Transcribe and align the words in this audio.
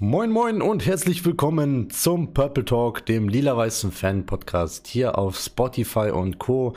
Moin 0.00 0.30
Moin 0.30 0.62
und 0.62 0.86
herzlich 0.86 1.24
willkommen 1.24 1.90
zum 1.90 2.32
Purple 2.32 2.64
Talk, 2.64 3.04
dem 3.06 3.28
lila-weißen 3.28 3.90
Fan-Podcast 3.90 4.86
hier 4.86 5.18
auf 5.18 5.36
Spotify 5.36 6.12
und 6.12 6.38
Co. 6.38 6.76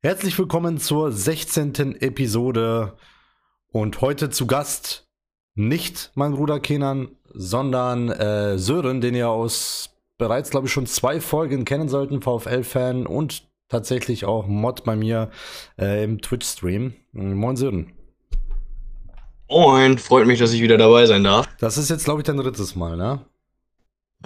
Herzlich 0.00 0.38
willkommen 0.38 0.78
zur 0.78 1.12
16. 1.12 2.00
Episode 2.00 2.96
und 3.72 4.00
heute 4.00 4.30
zu 4.30 4.46
Gast 4.46 5.06
nicht 5.54 6.12
mein 6.14 6.32
Bruder 6.32 6.60
Kenan, 6.60 7.10
sondern 7.34 8.08
äh, 8.08 8.56
Sören, 8.56 9.02
den 9.02 9.16
ihr 9.16 9.28
aus 9.28 9.90
bereits, 10.16 10.48
glaube 10.48 10.66
ich, 10.66 10.72
schon 10.72 10.86
zwei 10.86 11.20
Folgen 11.20 11.66
kennen 11.66 11.90
sollten, 11.90 12.22
VfL-Fan 12.22 13.06
und 13.06 13.50
tatsächlich 13.68 14.24
auch 14.24 14.46
Mod 14.46 14.84
bei 14.84 14.96
mir 14.96 15.30
äh, 15.78 16.04
im 16.04 16.22
Twitch-Stream. 16.22 16.94
Moin 17.12 17.56
Sören. 17.56 17.92
Moin, 19.52 19.98
freut 19.98 20.26
mich, 20.26 20.38
dass 20.38 20.54
ich 20.54 20.62
wieder 20.62 20.78
dabei 20.78 21.04
sein 21.04 21.24
darf. 21.24 21.46
Das 21.58 21.76
ist 21.76 21.90
jetzt, 21.90 22.06
glaube 22.06 22.20
ich, 22.20 22.24
dein 22.24 22.38
drittes 22.38 22.74
Mal, 22.74 22.96
ne? 22.96 23.20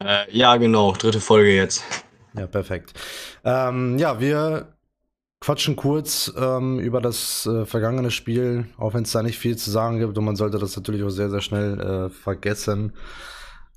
Äh, 0.01 0.31
ja, 0.31 0.57
genau, 0.57 0.93
dritte 0.93 1.21
Folge 1.21 1.53
jetzt. 1.53 1.83
Ja, 2.39 2.47
perfekt. 2.47 2.93
Ähm, 3.43 3.99
ja, 3.99 4.21
wir 4.21 4.77
quatschen 5.41 5.75
kurz 5.75 6.33
ähm, 6.39 6.79
über 6.79 7.01
das 7.01 7.45
äh, 7.45 7.67
vergangene 7.67 8.13
Spiel, 8.13 8.67
auch 8.79 8.95
wenn 8.95 9.03
es 9.03 9.11
da 9.11 9.25
nicht 9.25 9.37
viel 9.37 9.57
zu 9.57 9.69
sagen 9.69 9.99
gibt 9.99 10.17
und 10.17 10.25
man 10.25 10.37
sollte 10.37 10.59
das 10.59 10.77
natürlich 10.77 11.03
auch 11.03 11.11
sehr, 11.11 11.29
sehr 11.29 11.41
schnell 11.41 11.81
äh, 11.81 12.09
vergessen. 12.09 12.93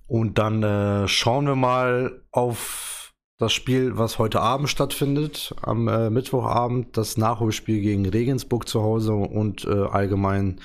Und 0.06 0.38
dann 0.38 0.62
äh, 0.62 1.08
schauen 1.08 1.48
wir 1.48 1.56
mal 1.56 2.22
auf 2.32 3.12
das 3.40 3.54
Spiel, 3.54 3.98
was 3.98 4.20
heute 4.20 4.40
Abend 4.42 4.70
stattfindet, 4.70 5.56
am 5.64 5.88
äh, 5.88 6.12
Mittwochabend, 6.12 6.96
das 6.96 7.18
Nachholspiel 7.18 7.82
gegen 7.82 8.08
Regensburg 8.08 8.68
zu 8.68 8.84
Hause 8.84 9.14
und 9.14 9.66
äh, 9.66 9.70
allgemein 9.70 10.62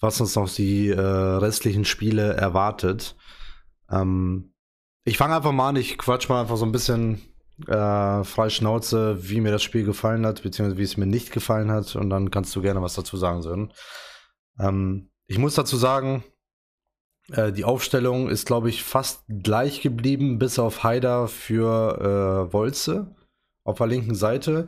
was 0.00 0.20
uns 0.20 0.34
noch 0.34 0.50
die 0.50 0.88
äh, 0.88 1.00
restlichen 1.00 1.84
Spiele 1.84 2.34
erwartet. 2.34 3.16
Ähm, 3.90 4.54
ich 5.04 5.18
fange 5.18 5.36
einfach 5.36 5.52
mal 5.52 5.68
an, 5.68 5.76
ich 5.76 5.98
quatsch 5.98 6.28
mal 6.28 6.40
einfach 6.40 6.56
so 6.56 6.64
ein 6.64 6.72
bisschen 6.72 7.20
äh, 7.66 8.24
frei 8.24 8.48
Schnauze, 8.48 9.28
wie 9.28 9.40
mir 9.40 9.52
das 9.52 9.62
Spiel 9.62 9.84
gefallen 9.84 10.26
hat, 10.26 10.42
beziehungsweise 10.42 10.78
wie 10.78 10.84
es 10.84 10.96
mir 10.96 11.06
nicht 11.06 11.32
gefallen 11.32 11.70
hat, 11.70 11.94
und 11.96 12.10
dann 12.10 12.30
kannst 12.30 12.56
du 12.56 12.62
gerne 12.62 12.82
was 12.82 12.94
dazu 12.94 13.16
sagen, 13.16 13.42
Sören. 13.42 13.72
Ähm, 14.58 15.10
ich 15.26 15.38
muss 15.38 15.54
dazu 15.54 15.76
sagen, 15.76 16.24
äh, 17.32 17.52
die 17.52 17.64
Aufstellung 17.64 18.28
ist, 18.28 18.46
glaube 18.46 18.70
ich, 18.70 18.82
fast 18.82 19.24
gleich 19.28 19.82
geblieben, 19.82 20.38
bis 20.38 20.58
auf 20.58 20.82
Haider 20.82 21.28
für 21.28 22.48
äh, 22.48 22.52
Wolze 22.52 23.14
auf 23.64 23.78
der 23.78 23.86
linken 23.86 24.14
Seite. 24.14 24.66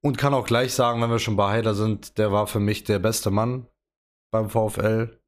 Und 0.00 0.16
kann 0.16 0.34
auch 0.34 0.46
gleich 0.46 0.74
sagen, 0.74 1.02
wenn 1.02 1.10
wir 1.10 1.18
schon 1.18 1.36
bei 1.36 1.50
Haider 1.50 1.74
sind, 1.74 2.18
der 2.18 2.30
war 2.30 2.46
für 2.46 2.60
mich 2.60 2.84
der 2.84 3.00
beste 3.00 3.30
Mann 3.30 3.66
beim 4.30 4.50
VfL. 4.50 5.18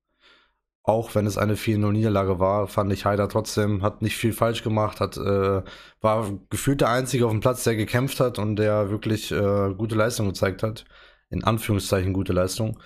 Auch 0.83 1.15
wenn 1.15 1.27
es 1.27 1.39
eine 1.39 1.56
4-0-Niederlage 1.56 2.41
war, 2.41 2.67
fand 2.67 2.93
ich 2.93 3.05
Haider 3.05 3.29
trotzdem, 3.29 3.83
hat 3.83 4.03
nicht 4.03 4.17
viel 4.17 4.33
falsch 4.33 4.62
gemacht, 4.62 5.01
hat, 5.01 5.17
äh, 5.19 5.62
war 6.01 6.33
gefühlt 6.48 6.81
der 6.81 6.89
Einzige 6.89 7.27
auf 7.27 7.33
dem 7.33 7.41
Platz, 7.41 7.65
der 7.65 7.77
gekämpft 7.77 8.19
hat 8.19 8.39
und 8.39 8.56
der 8.56 8.91
wirklich 8.91 9.31
äh, 9.31 9.75
gute 9.75 9.95
Leistung 9.95 10.27
gezeigt 10.27 10.62
hat. 10.62 10.84
In 11.28 11.45
Anführungszeichen 11.45 12.12
gute 12.12 12.33
Leistung. 12.33 12.78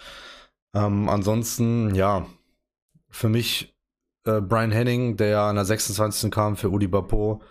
Ähm, 0.75 1.09
ansonsten, 1.09 1.95
ja, 1.95 2.27
für 3.11 3.29
mich 3.29 3.75
äh, 4.25 4.41
Brian 4.41 4.73
Henning, 4.73 5.17
der 5.17 5.43
an 5.43 5.57
der 5.57 5.65
26. 5.65 6.31
kam 6.31 6.57
für 6.57 6.71
Udi 6.71 6.89
Bapo, 6.89 7.43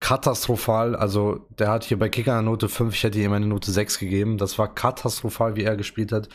katastrophal. 0.00 0.96
Also, 0.96 1.46
der 1.58 1.68
hat 1.70 1.84
hier 1.84 1.98
bei 1.98 2.08
Kicker 2.08 2.34
eine 2.34 2.44
Note 2.44 2.68
5, 2.68 2.94
ich 2.94 3.02
hätte 3.04 3.18
ihm 3.18 3.32
eine 3.32 3.46
Note 3.46 3.70
6 3.70 3.98
gegeben. 3.98 4.38
Das 4.38 4.58
war 4.58 4.74
katastrophal, 4.74 5.56
wie 5.56 5.64
er 5.64 5.76
gespielt 5.76 6.12
hat. 6.12 6.28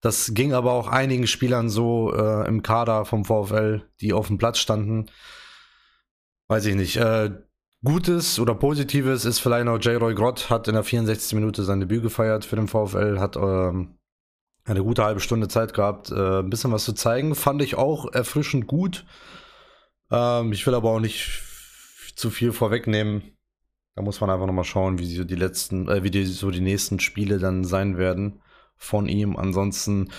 Das 0.00 0.32
ging 0.32 0.52
aber 0.52 0.72
auch 0.72 0.86
einigen 0.88 1.26
Spielern 1.26 1.68
so 1.68 2.14
äh, 2.14 2.46
im 2.46 2.62
Kader 2.62 3.04
vom 3.04 3.24
VfL, 3.24 3.82
die 4.00 4.12
auf 4.12 4.28
dem 4.28 4.38
Platz 4.38 4.58
standen. 4.58 5.10
Weiß 6.46 6.66
ich 6.66 6.76
nicht. 6.76 6.96
Äh, 6.96 7.30
Gutes 7.84 8.40
oder 8.40 8.54
Positives 8.54 9.24
ist 9.24 9.38
vielleicht 9.38 9.66
noch 9.66 9.78
J-Roy 9.78 10.14
Grott, 10.14 10.50
hat 10.50 10.66
in 10.66 10.74
der 10.74 10.82
64. 10.82 11.34
Minute 11.34 11.62
sein 11.62 11.80
Debüt 11.80 12.02
gefeiert 12.02 12.44
für 12.44 12.56
den 12.56 12.66
VfL, 12.66 13.20
hat 13.20 13.36
ähm, 13.36 13.98
eine 14.64 14.82
gute 14.82 15.04
halbe 15.04 15.20
Stunde 15.20 15.48
Zeit 15.48 15.74
gehabt, 15.74 16.10
äh, 16.10 16.40
ein 16.40 16.50
bisschen 16.50 16.72
was 16.72 16.84
zu 16.84 16.92
zeigen. 16.92 17.34
Fand 17.34 17.62
ich 17.62 17.76
auch 17.76 18.12
erfrischend 18.12 18.66
gut. 18.66 19.04
Ähm, 20.10 20.52
ich 20.52 20.66
will 20.66 20.74
aber 20.74 20.90
auch 20.90 21.00
nicht 21.00 21.42
zu 22.16 22.30
viel 22.30 22.52
vorwegnehmen. 22.52 23.36
Da 23.94 24.02
muss 24.02 24.20
man 24.20 24.30
einfach 24.30 24.46
nochmal 24.46 24.64
schauen, 24.64 24.98
wie 24.98 25.06
so 25.06 25.24
die 25.24 25.36
letzten, 25.36 25.88
äh, 25.88 26.02
wie 26.02 26.10
die, 26.10 26.24
so 26.24 26.50
die 26.50 26.60
nächsten 26.60 27.00
Spiele 27.00 27.38
dann 27.38 27.64
sein 27.64 27.96
werden 27.96 28.40
von 28.78 29.08
ihm. 29.08 29.36
Ansonsten 29.36 30.10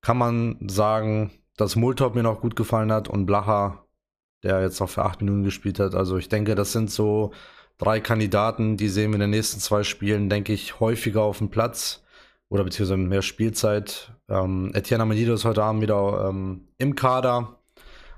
kann 0.00 0.18
man 0.18 0.56
sagen, 0.66 1.30
dass 1.56 1.76
Multop 1.76 2.14
mir 2.14 2.22
noch 2.22 2.40
gut 2.40 2.56
gefallen 2.56 2.90
hat 2.90 3.08
und 3.08 3.26
Blacher, 3.26 3.84
der 4.42 4.62
jetzt 4.62 4.80
noch 4.80 4.88
für 4.88 5.04
acht 5.04 5.20
Minuten 5.20 5.44
gespielt 5.44 5.78
hat. 5.78 5.94
Also 5.94 6.16
ich 6.16 6.28
denke, 6.28 6.54
das 6.54 6.72
sind 6.72 6.90
so 6.90 7.32
drei 7.78 8.00
Kandidaten, 8.00 8.76
die 8.76 8.88
sehen 8.88 9.10
wir 9.10 9.16
in 9.16 9.20
den 9.20 9.30
nächsten 9.30 9.60
zwei 9.60 9.82
Spielen, 9.82 10.30
denke 10.30 10.52
ich, 10.52 10.80
häufiger 10.80 11.22
auf 11.22 11.38
dem 11.38 11.50
Platz 11.50 12.02
oder 12.48 12.64
beziehungsweise 12.64 12.96
mehr 12.96 13.22
Spielzeit. 13.22 14.12
Ähm, 14.28 14.72
Etienne 14.74 15.02
Amenido 15.02 15.34
ist 15.34 15.44
heute 15.44 15.62
Abend 15.62 15.82
wieder 15.82 16.28
ähm, 16.28 16.68
im 16.78 16.94
Kader, 16.94 17.60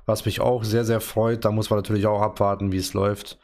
was 0.07 0.25
mich 0.25 0.41
auch 0.41 0.65
sehr, 0.65 0.85
sehr 0.85 1.01
freut. 1.01 1.45
Da 1.45 1.51
muss 1.51 1.71
man 1.71 1.79
natürlich 1.79 2.07
auch 2.07 2.23
abwarten, 2.23 2.73
wie 2.73 2.79
es 2.79 2.95
läuft. 2.95 3.39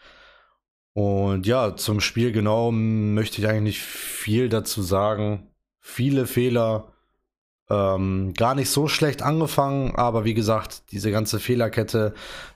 Und 0.95 1.47
ja, 1.47 1.77
zum 1.77 2.01
Spiel 2.01 2.33
genau 2.33 2.71
möchte 2.73 3.41
ich 3.41 3.49
eigentlich 3.49 3.63
nicht 3.63 3.83
viel 3.83 4.49
dazu 4.49 4.83
sagen 4.83 5.49
viele 5.89 6.27
Fehler. 6.27 6.93
Ähm, 7.71 8.33
gar 8.33 8.55
nicht 8.55 8.71
so 8.71 8.89
schlecht 8.89 9.21
angefangen, 9.21 9.95
aber 9.95 10.25
wie 10.25 10.33
gesagt, 10.33 10.91
diese 10.91 11.11
ganze 11.11 11.39
Fehlerkette, 11.39 12.15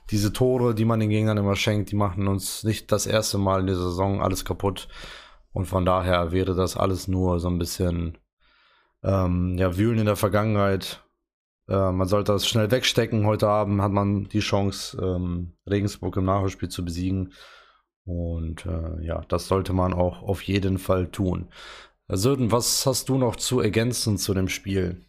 diese 0.09 0.33
Tore, 0.33 0.73
die 0.73 0.85
man 0.85 0.99
den 0.99 1.09
Gegnern 1.09 1.37
immer 1.37 1.55
schenkt, 1.55 1.91
die 1.91 1.95
machen 1.95 2.27
uns 2.27 2.63
nicht 2.63 2.91
das 2.91 3.05
erste 3.05 3.37
Mal 3.37 3.59
in 3.59 3.67
der 3.67 3.75
Saison 3.75 4.23
alles 4.23 4.43
kaputt. 4.43 4.87
Und 5.51 5.65
von 5.65 5.85
daher 5.85 6.31
wäre 6.31 6.55
das 6.55 6.77
alles 6.77 7.07
nur 7.07 7.39
so 7.39 7.47
ein 7.47 7.59
bisschen 7.59 8.17
ähm, 9.03 9.55
ja, 9.59 9.77
Wühlen 9.77 9.99
in 9.99 10.07
der 10.07 10.15
Vergangenheit. 10.15 11.03
Äh, 11.67 11.91
man 11.91 12.07
sollte 12.07 12.31
das 12.31 12.47
schnell 12.47 12.71
wegstecken. 12.71 13.27
Heute 13.27 13.47
Abend 13.47 13.83
hat 13.83 13.91
man 13.91 14.23
die 14.29 14.39
Chance, 14.39 14.97
ähm, 14.99 15.53
Regensburg 15.69 16.17
im 16.17 16.25
Nachholspiel 16.25 16.69
zu 16.69 16.83
besiegen. 16.83 17.33
Und 18.03 18.65
äh, 18.65 19.05
ja, 19.05 19.21
das 19.27 19.47
sollte 19.47 19.73
man 19.73 19.93
auch 19.93 20.23
auf 20.23 20.41
jeden 20.41 20.79
Fall 20.79 21.07
tun. 21.11 21.49
Söden, 22.09 22.51
was 22.51 22.85
hast 22.85 23.09
du 23.09 23.17
noch 23.17 23.35
zu 23.35 23.59
ergänzen 23.59 24.17
zu 24.17 24.33
dem 24.33 24.49
Spiel? 24.49 25.01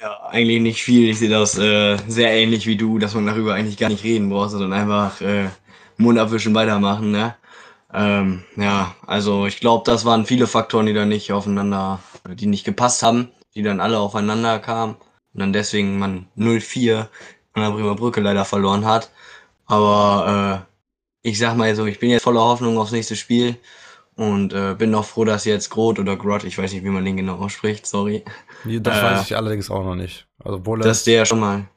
Ja, 0.00 0.26
eigentlich 0.28 0.62
nicht 0.62 0.82
viel. 0.82 1.10
Ich 1.10 1.18
sehe 1.18 1.28
das 1.28 1.58
äh, 1.58 1.96
sehr 2.06 2.32
ähnlich 2.32 2.66
wie 2.66 2.76
du, 2.76 2.98
dass 2.98 3.14
man 3.14 3.26
darüber 3.26 3.54
eigentlich 3.54 3.76
gar 3.76 3.88
nicht 3.88 4.04
reden 4.04 4.30
braucht, 4.30 4.50
sondern 4.50 4.72
einfach 4.72 5.20
äh, 5.20 5.48
Mund 5.96 6.18
abwischen, 6.18 6.54
weitermachen. 6.54 7.10
Ne? 7.10 7.36
Ähm, 7.92 8.44
ja, 8.56 8.94
also 9.06 9.46
ich 9.46 9.60
glaube, 9.60 9.84
das 9.84 10.04
waren 10.04 10.24
viele 10.24 10.46
Faktoren, 10.46 10.86
die 10.86 10.94
dann 10.94 11.08
nicht 11.08 11.32
aufeinander, 11.32 12.00
die 12.28 12.46
nicht 12.46 12.64
gepasst 12.64 13.02
haben, 13.02 13.30
die 13.54 13.62
dann 13.62 13.80
alle 13.80 13.98
aufeinander 13.98 14.60
kamen 14.60 14.94
und 15.34 15.40
dann 15.40 15.52
deswegen 15.52 15.98
man 15.98 16.28
0-4 16.36 17.08
an 17.54 17.62
der 17.62 17.70
Bremer 17.70 17.96
Brücke 17.96 18.20
leider 18.20 18.44
verloren 18.44 18.86
hat. 18.86 19.10
Aber 19.66 20.64
äh, 21.24 21.28
ich 21.28 21.38
sag 21.38 21.56
mal 21.56 21.74
so, 21.74 21.86
ich 21.86 21.98
bin 21.98 22.10
jetzt 22.10 22.22
voller 22.22 22.40
Hoffnung 22.40 22.78
aufs 22.78 22.92
nächste 22.92 23.16
Spiel 23.16 23.56
und 24.18 24.52
äh, 24.52 24.74
bin 24.76 24.92
auch 24.96 25.04
froh, 25.04 25.24
dass 25.24 25.44
jetzt 25.44 25.70
Groth 25.70 26.00
oder 26.00 26.16
Grot, 26.16 26.42
ich 26.42 26.58
weiß 26.58 26.72
nicht, 26.72 26.82
wie 26.82 26.88
man 26.88 27.04
den 27.04 27.16
genau 27.16 27.36
ausspricht, 27.36 27.86
sorry. 27.86 28.24
Das 28.64 28.98
äh, 28.98 29.02
weiß 29.02 29.22
ich 29.22 29.36
allerdings 29.36 29.70
auch 29.70 29.84
noch 29.84 29.94
nicht. 29.94 30.26
Also, 30.44 30.58
obwohl 30.58 30.80
dass 30.80 31.04
der 31.04 31.24
schon 31.24 31.38
mal. 31.38 31.68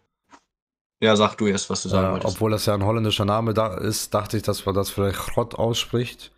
Ja, 1.00 1.16
sag 1.16 1.36
du 1.36 1.46
erst, 1.46 1.70
was 1.70 1.84
du 1.84 1.90
sagen 1.90 2.08
äh, 2.08 2.12
wolltest. 2.14 2.36
Obwohl 2.36 2.50
das 2.50 2.66
ja 2.66 2.74
ein 2.74 2.84
holländischer 2.84 3.26
Name 3.26 3.54
da 3.54 3.76
ist, 3.78 4.16
dachte 4.16 4.38
ich, 4.38 4.44
dass 4.44 4.66
man 4.66 4.74
das 4.74 4.90
vielleicht 4.90 5.20
Grot 5.20 5.54
ausspricht. 5.54 6.32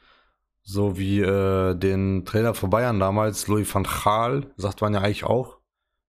So 0.61 0.97
wie 0.97 1.21
äh, 1.21 1.73
den 1.73 2.25
Trainer 2.25 2.53
von 2.53 2.69
Bayern 2.69 2.99
damals, 2.99 3.47
Louis 3.47 3.73
van 3.73 3.83
Gaal, 3.83 4.47
sagt 4.57 4.81
man 4.81 4.93
ja 4.93 4.99
eigentlich 4.99 5.23
auch. 5.23 5.57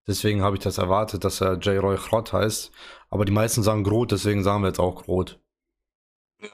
Deswegen 0.07 0.41
habe 0.41 0.57
ich 0.57 0.61
das 0.61 0.77
erwartet, 0.77 1.23
dass 1.23 1.39
er 1.39 1.53
J. 1.53 1.81
Roy 1.81 1.95
Grot 1.95 2.33
heißt. 2.33 2.69
Aber 3.09 3.23
die 3.23 3.31
meisten 3.31 3.63
sagen 3.63 3.85
Groth, 3.85 4.11
deswegen 4.11 4.43
sagen 4.43 4.61
wir 4.61 4.67
jetzt 4.67 4.79
auch 4.79 5.03
Groth. 5.03 5.39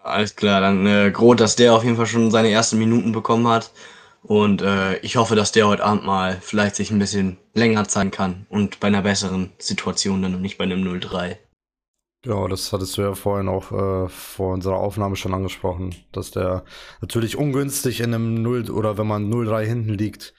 Alles 0.03 0.35
klar, 0.35 0.61
dann 0.61 0.85
äh, 0.85 1.11
Groth, 1.11 1.39
dass 1.39 1.55
der 1.55 1.73
auf 1.73 1.83
jeden 1.83 1.97
Fall 1.97 2.05
schon 2.05 2.31
seine 2.31 2.49
ersten 2.49 2.77
Minuten 2.77 3.11
bekommen 3.11 3.47
hat. 3.47 3.71
Und 4.23 4.61
äh, 4.61 4.97
ich 4.97 5.15
hoffe, 5.15 5.35
dass 5.35 5.51
der 5.51 5.67
heute 5.67 5.83
Abend 5.83 6.05
mal 6.05 6.37
vielleicht 6.41 6.75
sich 6.75 6.91
ein 6.91 6.99
bisschen 6.99 7.37
länger 7.53 7.87
zeigen 7.87 8.11
kann 8.11 8.45
und 8.49 8.79
bei 8.79 8.87
einer 8.87 9.01
besseren 9.01 9.51
Situation 9.57 10.21
dann 10.21 10.35
und 10.35 10.41
nicht 10.41 10.57
bei 10.57 10.63
einem 10.63 10.83
0-3. 10.83 11.37
Genau, 12.23 12.47
das 12.47 12.71
hattest 12.71 12.97
du 12.97 13.01
ja 13.01 13.15
vorhin 13.15 13.47
auch 13.47 13.71
äh, 13.71 14.07
vor 14.07 14.53
unserer 14.53 14.77
Aufnahme 14.77 15.15
schon 15.15 15.33
angesprochen, 15.33 15.95
dass 16.11 16.29
der 16.29 16.63
natürlich 17.01 17.35
ungünstig 17.35 17.99
in 17.99 18.13
einem 18.13 18.43
0 18.43 18.69
oder 18.69 18.99
wenn 18.99 19.07
man 19.07 19.31
0-3 19.31 19.63
hinten 19.63 19.93
liegt, 19.95 20.35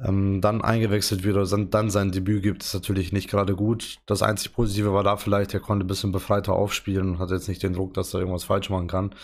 ähm, 0.00 0.40
dann 0.40 0.62
eingewechselt 0.62 1.24
wird 1.24 1.36
oder 1.36 1.64
dann 1.66 1.90
sein 1.90 2.12
Debüt 2.12 2.42
gibt, 2.42 2.62
ist 2.62 2.74
natürlich 2.74 3.12
nicht 3.12 3.28
gerade 3.28 3.56
gut. 3.56 3.98
Das 4.06 4.22
einzige 4.22 4.54
Positive 4.54 4.92
war 4.92 5.02
da 5.02 5.16
vielleicht, 5.16 5.54
er 5.54 5.60
konnte 5.60 5.84
ein 5.84 5.88
bisschen 5.88 6.12
befreiter 6.12 6.52
aufspielen 6.52 7.10
und 7.10 7.18
hat 7.18 7.30
jetzt 7.30 7.48
nicht 7.48 7.62
den 7.62 7.72
Druck, 7.72 7.94
dass 7.94 8.14
er 8.14 8.20
irgendwas 8.20 8.44
falsch 8.44 8.70
machen 8.70 8.86
kann, 8.86 9.14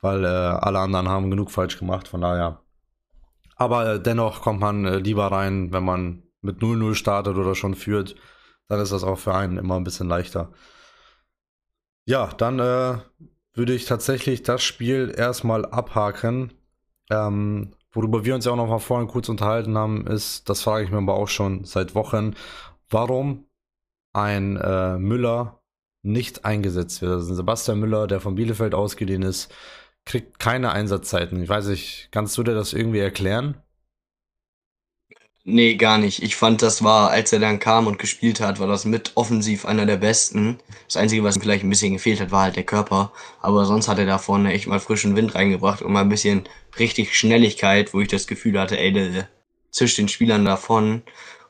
weil 0.00 0.24
äh, 0.24 0.28
alle 0.28 0.80
anderen 0.80 1.08
haben 1.08 1.30
genug 1.30 1.50
falsch 1.50 1.78
gemacht, 1.78 2.08
von 2.08 2.20
daher. 2.20 2.60
Aber 3.56 3.94
äh, 3.94 4.02
dennoch 4.02 4.42
kommt 4.42 4.60
man 4.60 4.84
äh, 4.84 4.98
lieber 4.98 5.26
rein, 5.30 5.72
wenn 5.72 5.84
man 5.84 6.24
mit 6.40 6.58
0-0 6.58 6.94
startet 6.94 7.36
oder 7.36 7.54
schon 7.54 7.74
führt, 7.74 8.16
dann 8.68 8.80
ist 8.80 8.92
das 8.92 9.04
auch 9.04 9.18
für 9.18 9.34
einen 9.34 9.56
immer 9.56 9.76
ein 9.76 9.84
bisschen 9.84 10.08
leichter. 10.08 10.52
Ja, 12.06 12.26
dann 12.26 12.58
äh, 12.58 12.98
würde 13.54 13.74
ich 13.74 13.86
tatsächlich 13.86 14.42
das 14.42 14.62
Spiel 14.62 15.14
erstmal 15.16 15.64
abhaken. 15.64 16.52
Ähm, 17.10 17.74
worüber 17.94 18.24
wir 18.24 18.34
uns 18.34 18.44
ja 18.44 18.52
auch 18.52 18.56
noch 18.56 18.68
mal 18.68 18.78
vorhin 18.78 19.08
kurz 19.08 19.28
unterhalten 19.28 19.78
haben, 19.78 20.06
ist, 20.06 20.48
das 20.48 20.62
frage 20.62 20.84
ich 20.84 20.90
mir 20.90 20.98
aber 20.98 21.14
auch 21.14 21.28
schon 21.28 21.64
seit 21.64 21.94
Wochen, 21.94 22.34
warum 22.90 23.46
ein 24.12 24.56
äh, 24.56 24.98
Müller 24.98 25.60
nicht 26.02 26.44
eingesetzt 26.44 27.02
wird. 27.02 27.12
Also 27.12 27.34
Sebastian 27.34 27.80
Müller, 27.80 28.06
der 28.06 28.20
von 28.20 28.34
Bielefeld 28.34 28.74
ausgeliehen 28.74 29.22
ist, 29.22 29.52
kriegt 30.04 30.38
keine 30.38 30.72
Einsatzzeiten. 30.72 31.42
Ich 31.42 31.48
weiß 31.48 31.68
nicht, 31.68 32.08
kannst 32.12 32.36
du 32.36 32.42
dir 32.42 32.54
das 32.54 32.74
irgendwie 32.74 32.98
erklären? 32.98 33.63
Nee, 35.46 35.74
gar 35.74 35.98
nicht. 35.98 36.22
Ich 36.22 36.36
fand, 36.36 36.62
das 36.62 36.82
war, 36.82 37.10
als 37.10 37.30
er 37.30 37.38
dann 37.38 37.58
kam 37.58 37.86
und 37.86 37.98
gespielt 37.98 38.40
hat, 38.40 38.60
war 38.60 38.66
das 38.66 38.86
mit 38.86 39.12
offensiv 39.14 39.66
einer 39.66 39.84
der 39.84 39.98
besten. 39.98 40.58
Das 40.86 40.96
Einzige, 40.96 41.22
was 41.22 41.36
ihm 41.36 41.42
vielleicht 41.42 41.64
ein 41.64 41.68
bisschen 41.68 41.92
gefehlt 41.92 42.18
hat, 42.20 42.30
war 42.30 42.44
halt 42.44 42.56
der 42.56 42.64
Körper. 42.64 43.12
Aber 43.42 43.66
sonst 43.66 43.86
hat 43.86 43.98
er 43.98 44.06
da 44.06 44.16
vorne 44.16 44.54
echt 44.54 44.66
mal 44.68 44.80
frischen 44.80 45.16
Wind 45.16 45.34
reingebracht 45.34 45.82
und 45.82 45.92
mal 45.92 46.00
ein 46.00 46.08
bisschen 46.08 46.44
richtig 46.78 47.14
Schnelligkeit, 47.14 47.92
wo 47.92 48.00
ich 48.00 48.08
das 48.08 48.26
Gefühl 48.26 48.58
hatte, 48.58 48.78
ey, 48.78 48.90
der, 48.90 49.28
zischt 49.70 49.98
den 49.98 50.08
Spielern 50.08 50.46
davon. 50.46 51.02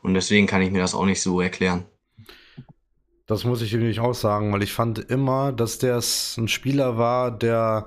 Und 0.03 0.15
deswegen 0.15 0.49
kann 0.49 0.63
ich 0.63 0.73
mir 0.73 0.81
das 0.81 0.95
auch 0.95 1.07
nicht 1.07 1.23
so 1.23 1.41
erklären. 1.41 1.85
Das 3.27 3.45
muss 3.45 3.63
ich 3.63 3.73
nämlich 3.73 4.01
auch 4.01 4.15
sagen, 4.15 4.53
weil 4.53 4.65
ich 4.65 4.73
fand 4.73 4.99
immer, 4.99 5.53
dass 5.53 5.79
der 5.79 6.01
ein 6.37 6.49
Spieler 6.49 6.99
war, 6.99 7.31
der 7.31 7.87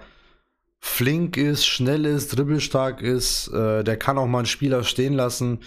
flink 0.80 1.36
ist, 1.36 1.66
schnell 1.66 2.06
ist, 2.06 2.30
dribbelstark 2.30 3.02
ist, 3.02 3.50
äh, 3.50 3.84
der 3.84 3.98
kann 3.98 4.18
auch 4.18 4.26
mal 4.26 4.40
einen 4.40 4.46
Spieler 4.48 4.86
stehen 4.86 5.14
lassen 5.14 5.60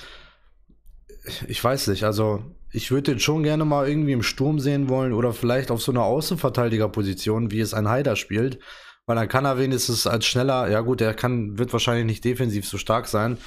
ich 1.48 1.62
weiß 1.62 1.88
nicht, 1.88 2.04
also 2.04 2.42
ich 2.72 2.90
würde 2.90 3.12
den 3.12 3.20
schon 3.20 3.42
gerne 3.42 3.64
mal 3.64 3.88
irgendwie 3.88 4.12
im 4.12 4.22
Sturm 4.22 4.60
sehen 4.60 4.88
wollen 4.88 5.12
oder 5.12 5.32
vielleicht 5.32 5.70
auf 5.70 5.82
so 5.82 5.92
einer 5.92 6.04
Außenverteidigerposition, 6.04 7.50
wie 7.50 7.60
es 7.60 7.74
ein 7.74 7.88
Haider 7.88 8.16
spielt, 8.16 8.58
weil 9.06 9.16
dann 9.16 9.28
kann 9.28 9.44
er 9.44 9.58
wenigstens 9.58 10.06
als 10.06 10.26
schneller, 10.26 10.68
ja 10.68 10.80
gut, 10.80 11.00
der 11.00 11.14
kann, 11.14 11.58
wird 11.58 11.72
wahrscheinlich 11.72 12.06
nicht 12.06 12.24
defensiv 12.24 12.66
so 12.66 12.78
stark 12.78 13.08
sein 13.08 13.38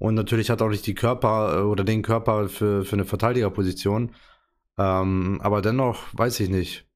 und 0.00 0.14
natürlich 0.14 0.48
hat 0.48 0.62
er 0.62 0.66
auch 0.66 0.70
nicht 0.70 0.86
die 0.86 0.94
Körper 0.94 1.58
äh, 1.58 1.62
oder 1.62 1.84
den 1.84 2.00
Körper 2.00 2.48
für, 2.48 2.84
für 2.86 2.94
eine 2.94 3.04
Verteidigerposition. 3.04 4.14
Ähm, 4.78 5.38
aber 5.42 5.60
dennoch, 5.60 6.04
weiß 6.14 6.40
ich 6.40 6.48
nicht. 6.48 6.86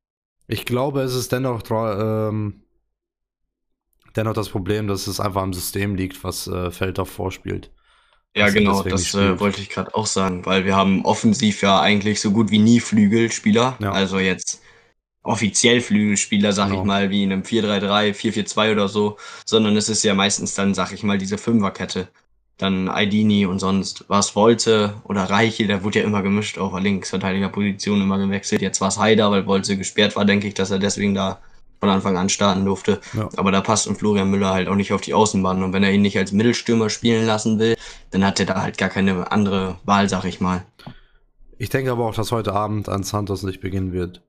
Ich 0.46 0.64
glaube, 0.64 1.02
es 1.02 1.14
ist 1.14 1.30
dennoch, 1.30 1.62
ähm, 1.70 2.62
dennoch 4.16 4.32
das 4.32 4.48
Problem, 4.48 4.87
dass 4.87 5.06
es 5.06 5.20
einfach 5.20 5.42
am 5.42 5.52
System 5.52 5.96
liegt, 5.96 6.25
was 6.25 6.46
äh, 6.46 6.70
Feldhoff 6.70 7.10
vorspielt. 7.10 7.72
Ja, 8.36 8.50
genau, 8.50 8.82
das 8.82 9.14
äh, 9.14 9.38
wollte 9.38 9.60
ich 9.60 9.69
gerade 9.69 9.94
auch 9.94 10.06
sagen, 10.06 10.44
weil 10.44 10.64
wir 10.64 10.75
haben 10.75 11.04
offensiv 11.04 11.62
ja 11.62 11.81
eigentlich 11.81 12.20
so 12.20 12.32
gut 12.32 12.50
wie 12.50 12.58
nie 12.58 12.81
Flügelspieler. 12.81 13.76
Ja. 13.81 13.92
Also 13.92 14.19
jetzt 14.19 14.60
offiziell 15.22 15.81
Flügelspieler, 15.81 16.52
sag 16.52 16.69
genau. 16.69 16.81
ich 16.81 16.86
mal, 16.86 17.10
wie 17.10 17.22
in 17.22 17.32
einem 17.32 17.42
4-3-3, 17.42 18.12
4-4-2 18.12 18.72
oder 18.72 18.88
so, 18.88 19.19
sondern 19.46 19.76
es 19.76 19.88
ist 19.88 20.02
ja 20.02 20.14
meistens 20.14 20.54
dann, 20.54 20.75
sag 20.75 20.92
ich 20.92 21.02
mal, 21.02 21.19
diese 21.19 21.38
Fünferkette. 21.38 22.08
Dann 22.56 22.88
Aidini 22.88 23.46
und 23.46 23.58
sonst 23.58 24.04
was 24.08 24.37
wollte 24.37 24.94
oder 25.04 25.25
Reiche, 25.25 25.66
der 25.66 25.82
wurde 25.82 26.00
ja 26.00 26.04
immer 26.04 26.22
gemischt 26.22 26.58
auf 26.58 26.72
der 26.72 26.82
Linksverteidigerposition 26.82 28.00
immer 28.00 28.19
gewechselt. 28.19 28.62
Jetzt 28.62 28.80
war 28.80 28.88
es 28.88 28.98
Haider, 28.98 29.30
weil 29.30 29.46
Wolze 29.46 29.76
gesperrt 29.76 30.14
war, 30.14 30.25
denke 30.25 30.46
ich, 30.46 30.54
dass 30.54 30.70
er 30.70 30.78
deswegen 30.78 31.14
da 31.14 31.40
von 31.84 31.92
Anfang 31.92 32.16
an 32.16 32.31
starten 32.31 32.64
durfte. 32.64 33.00
Ja. 33.12 33.28
Aber 33.36 33.52
da 33.52 33.60
passt 33.60 33.86
ein 33.88 33.96
Florian 33.96 34.31
Müller 34.31 34.54
halt 34.54 34.69
auch 34.69 34.75
nicht 34.75 34.92
auf 34.92 35.02
die 35.02 35.12
Außenbahn. 35.12 35.62
Und 35.62 35.72
wenn 35.75 35.84
er 35.84 35.92
ihn 35.92 36.02
nicht 36.02 36.16
als 36.16 36.32
Mittelstürmer 36.32 36.88
spielen 36.88 37.26
lassen 37.26 37.58
will, 37.58 37.76
dann 38.10 38.25
hat 38.25 38.40
er 38.40 38.46
da 38.46 38.62
halt 38.62 38.78
gar 38.78 38.88
keine 38.88 39.31
andere 39.31 39.76
Wahl, 39.84 40.08
sag 40.08 40.25
ich 40.25 40.40
mal. 40.40 40.64
Ich 41.58 41.69
denke 41.69 41.92
aber 41.92 42.06
auch, 42.06 42.14
dass 42.14 42.32
heute 42.32 42.54
Abend 42.54 42.88
an 42.88 43.02
Santos 43.02 43.42
nicht 43.42 43.60
beginnen 43.60 43.92
wird. 43.92 44.22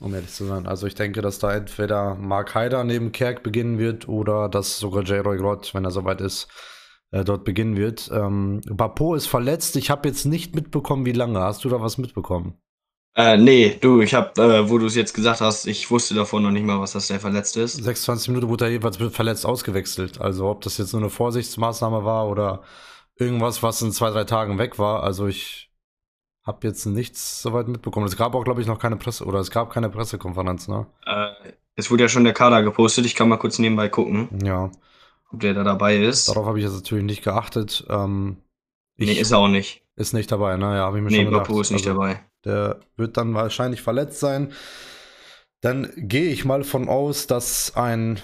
Um 0.00 0.14
ehrlich 0.14 0.32
zu 0.32 0.46
sein. 0.46 0.66
Also 0.66 0.86
ich 0.86 0.94
denke, 0.94 1.20
dass 1.20 1.38
da 1.38 1.52
entweder 1.52 2.14
Mark 2.14 2.54
Haider 2.54 2.84
neben 2.84 3.12
Kerk 3.12 3.42
beginnen 3.42 3.78
wird 3.78 4.08
oder 4.08 4.48
dass 4.48 4.78
sogar 4.78 5.02
J-Roy 5.02 5.36
Grott, 5.36 5.74
wenn 5.74 5.84
er 5.84 5.90
soweit 5.90 6.20
ist, 6.20 6.48
äh, 7.10 7.24
dort 7.24 7.44
beginnen 7.44 7.76
wird. 7.76 8.10
Ähm, 8.12 8.62
Bapo 8.66 9.14
ist 9.14 9.26
verletzt. 9.26 9.76
Ich 9.76 9.90
habe 9.90 10.08
jetzt 10.08 10.24
nicht 10.24 10.54
mitbekommen, 10.54 11.04
wie 11.04 11.12
lange. 11.12 11.40
Hast 11.40 11.64
du 11.64 11.68
da 11.68 11.82
was 11.82 11.98
mitbekommen? 11.98 12.54
Äh, 13.14 13.36
nee, 13.36 13.76
du, 13.80 14.00
ich 14.00 14.14
hab, 14.14 14.38
äh, 14.38 14.70
wo 14.70 14.78
du 14.78 14.86
es 14.86 14.94
jetzt 14.94 15.12
gesagt 15.12 15.40
hast, 15.40 15.66
ich 15.66 15.90
wusste 15.90 16.14
davon 16.14 16.42
noch 16.42 16.52
nicht 16.52 16.64
mal, 16.64 16.80
was 16.80 16.92
das 16.92 17.08
der 17.08 17.18
verletzt 17.18 17.56
ist. 17.56 17.82
26 17.82 18.28
Minuten 18.28 18.48
wurde 18.48 18.66
er 18.66 18.70
jeweils 18.70 18.96
verletzt 18.96 19.44
ausgewechselt. 19.44 20.20
Also 20.20 20.46
ob 20.48 20.60
das 20.60 20.78
jetzt 20.78 20.92
nur 20.92 21.02
eine 21.02 21.10
Vorsichtsmaßnahme 21.10 22.04
war 22.04 22.28
oder 22.28 22.62
irgendwas, 23.16 23.62
was 23.62 23.82
in 23.82 23.90
zwei, 23.90 24.10
drei 24.10 24.24
Tagen 24.24 24.58
weg 24.58 24.78
war. 24.78 25.02
Also 25.02 25.26
ich 25.26 25.68
habe 26.44 26.66
jetzt 26.66 26.86
nichts 26.86 27.42
soweit 27.42 27.68
mitbekommen. 27.68 28.06
Es 28.06 28.16
gab 28.16 28.34
auch, 28.34 28.44
glaube 28.44 28.60
ich, 28.60 28.66
noch 28.66 28.78
keine 28.78 28.96
Presse 28.96 29.24
oder 29.24 29.38
es 29.40 29.50
gab 29.50 29.70
keine 29.70 29.90
Pressekonferenz, 29.90 30.68
ne? 30.68 30.86
Äh, 31.04 31.32
es 31.74 31.90
wurde 31.90 32.04
ja 32.04 32.08
schon 32.08 32.24
der 32.24 32.32
Kader 32.32 32.62
gepostet. 32.62 33.04
Ich 33.04 33.14
kann 33.14 33.28
mal 33.28 33.36
kurz 33.36 33.58
nebenbei 33.58 33.88
gucken. 33.88 34.28
Ja. 34.42 34.70
Ob 35.30 35.40
der 35.40 35.54
da 35.54 35.62
dabei 35.62 35.98
ist. 35.98 36.28
Darauf 36.28 36.46
habe 36.46 36.58
ich 36.58 36.64
jetzt 36.64 36.74
natürlich 36.74 37.04
nicht 37.04 37.22
geachtet. 37.22 37.84
Ähm, 37.90 38.38
nee, 38.96 39.12
ist 39.12 39.30
er 39.30 39.38
auch 39.38 39.48
nicht. 39.48 39.82
Ist 39.94 40.14
nicht 40.14 40.32
dabei, 40.32 40.56
ne? 40.56 40.76
Ja, 40.76 40.86
habe 40.86 40.98
ich 40.98 41.04
mir 41.04 41.10
nee, 41.10 41.16
schon 41.16 41.26
gedacht. 41.26 41.48
Bapu 41.48 41.60
ist 41.60 41.70
nicht 41.70 41.86
also, 41.86 42.00
dabei. 42.00 42.24
Der 42.48 42.80
wird 42.96 43.16
dann 43.16 43.34
wahrscheinlich 43.34 43.82
verletzt 43.82 44.20
sein. 44.20 44.52
Dann 45.60 45.92
gehe 45.96 46.30
ich 46.30 46.44
mal 46.44 46.64
von 46.64 46.88
aus, 46.88 47.26
dass 47.26 47.76
ein. 47.76 48.18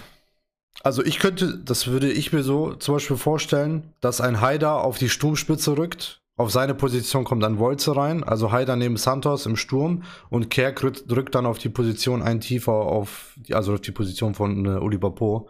Also 0.83 1.03
ich 1.03 1.19
könnte, 1.19 1.57
das 1.57 1.87
würde 1.87 2.11
ich 2.11 2.33
mir 2.33 2.43
so 2.43 2.73
zum 2.73 2.95
Beispiel 2.95 3.17
vorstellen, 3.17 3.93
dass 4.01 4.19
ein 4.21 4.41
Haider 4.41 4.83
auf 4.83 4.97
die 4.97 5.09
Sturmspitze 5.09 5.77
rückt. 5.77 6.21
Auf 6.37 6.51
seine 6.51 6.75
Position 6.75 7.23
kommt 7.23 7.43
dann 7.43 7.59
Wolze 7.59 7.95
rein, 7.95 8.25
also 8.25 8.51
Haider 8.51 8.75
neben 8.75 8.97
Santos 8.97 9.45
im 9.45 9.55
Sturm 9.55 10.03
und 10.29 10.49
Kerk 10.49 10.81
drückt 11.07 11.33
dann 11.33 11.45
auf 11.45 11.59
die 11.59 11.69
Position 11.69 12.21
ein 12.21 12.41
tiefer 12.41 12.73
auf, 12.73 13.39
also 13.51 13.73
auf 13.73 13.79
die 13.79 13.93
Position 13.93 14.35
von 14.35 14.65
äh, 14.65 14.69
Oliver 14.79 15.11
Po. 15.11 15.47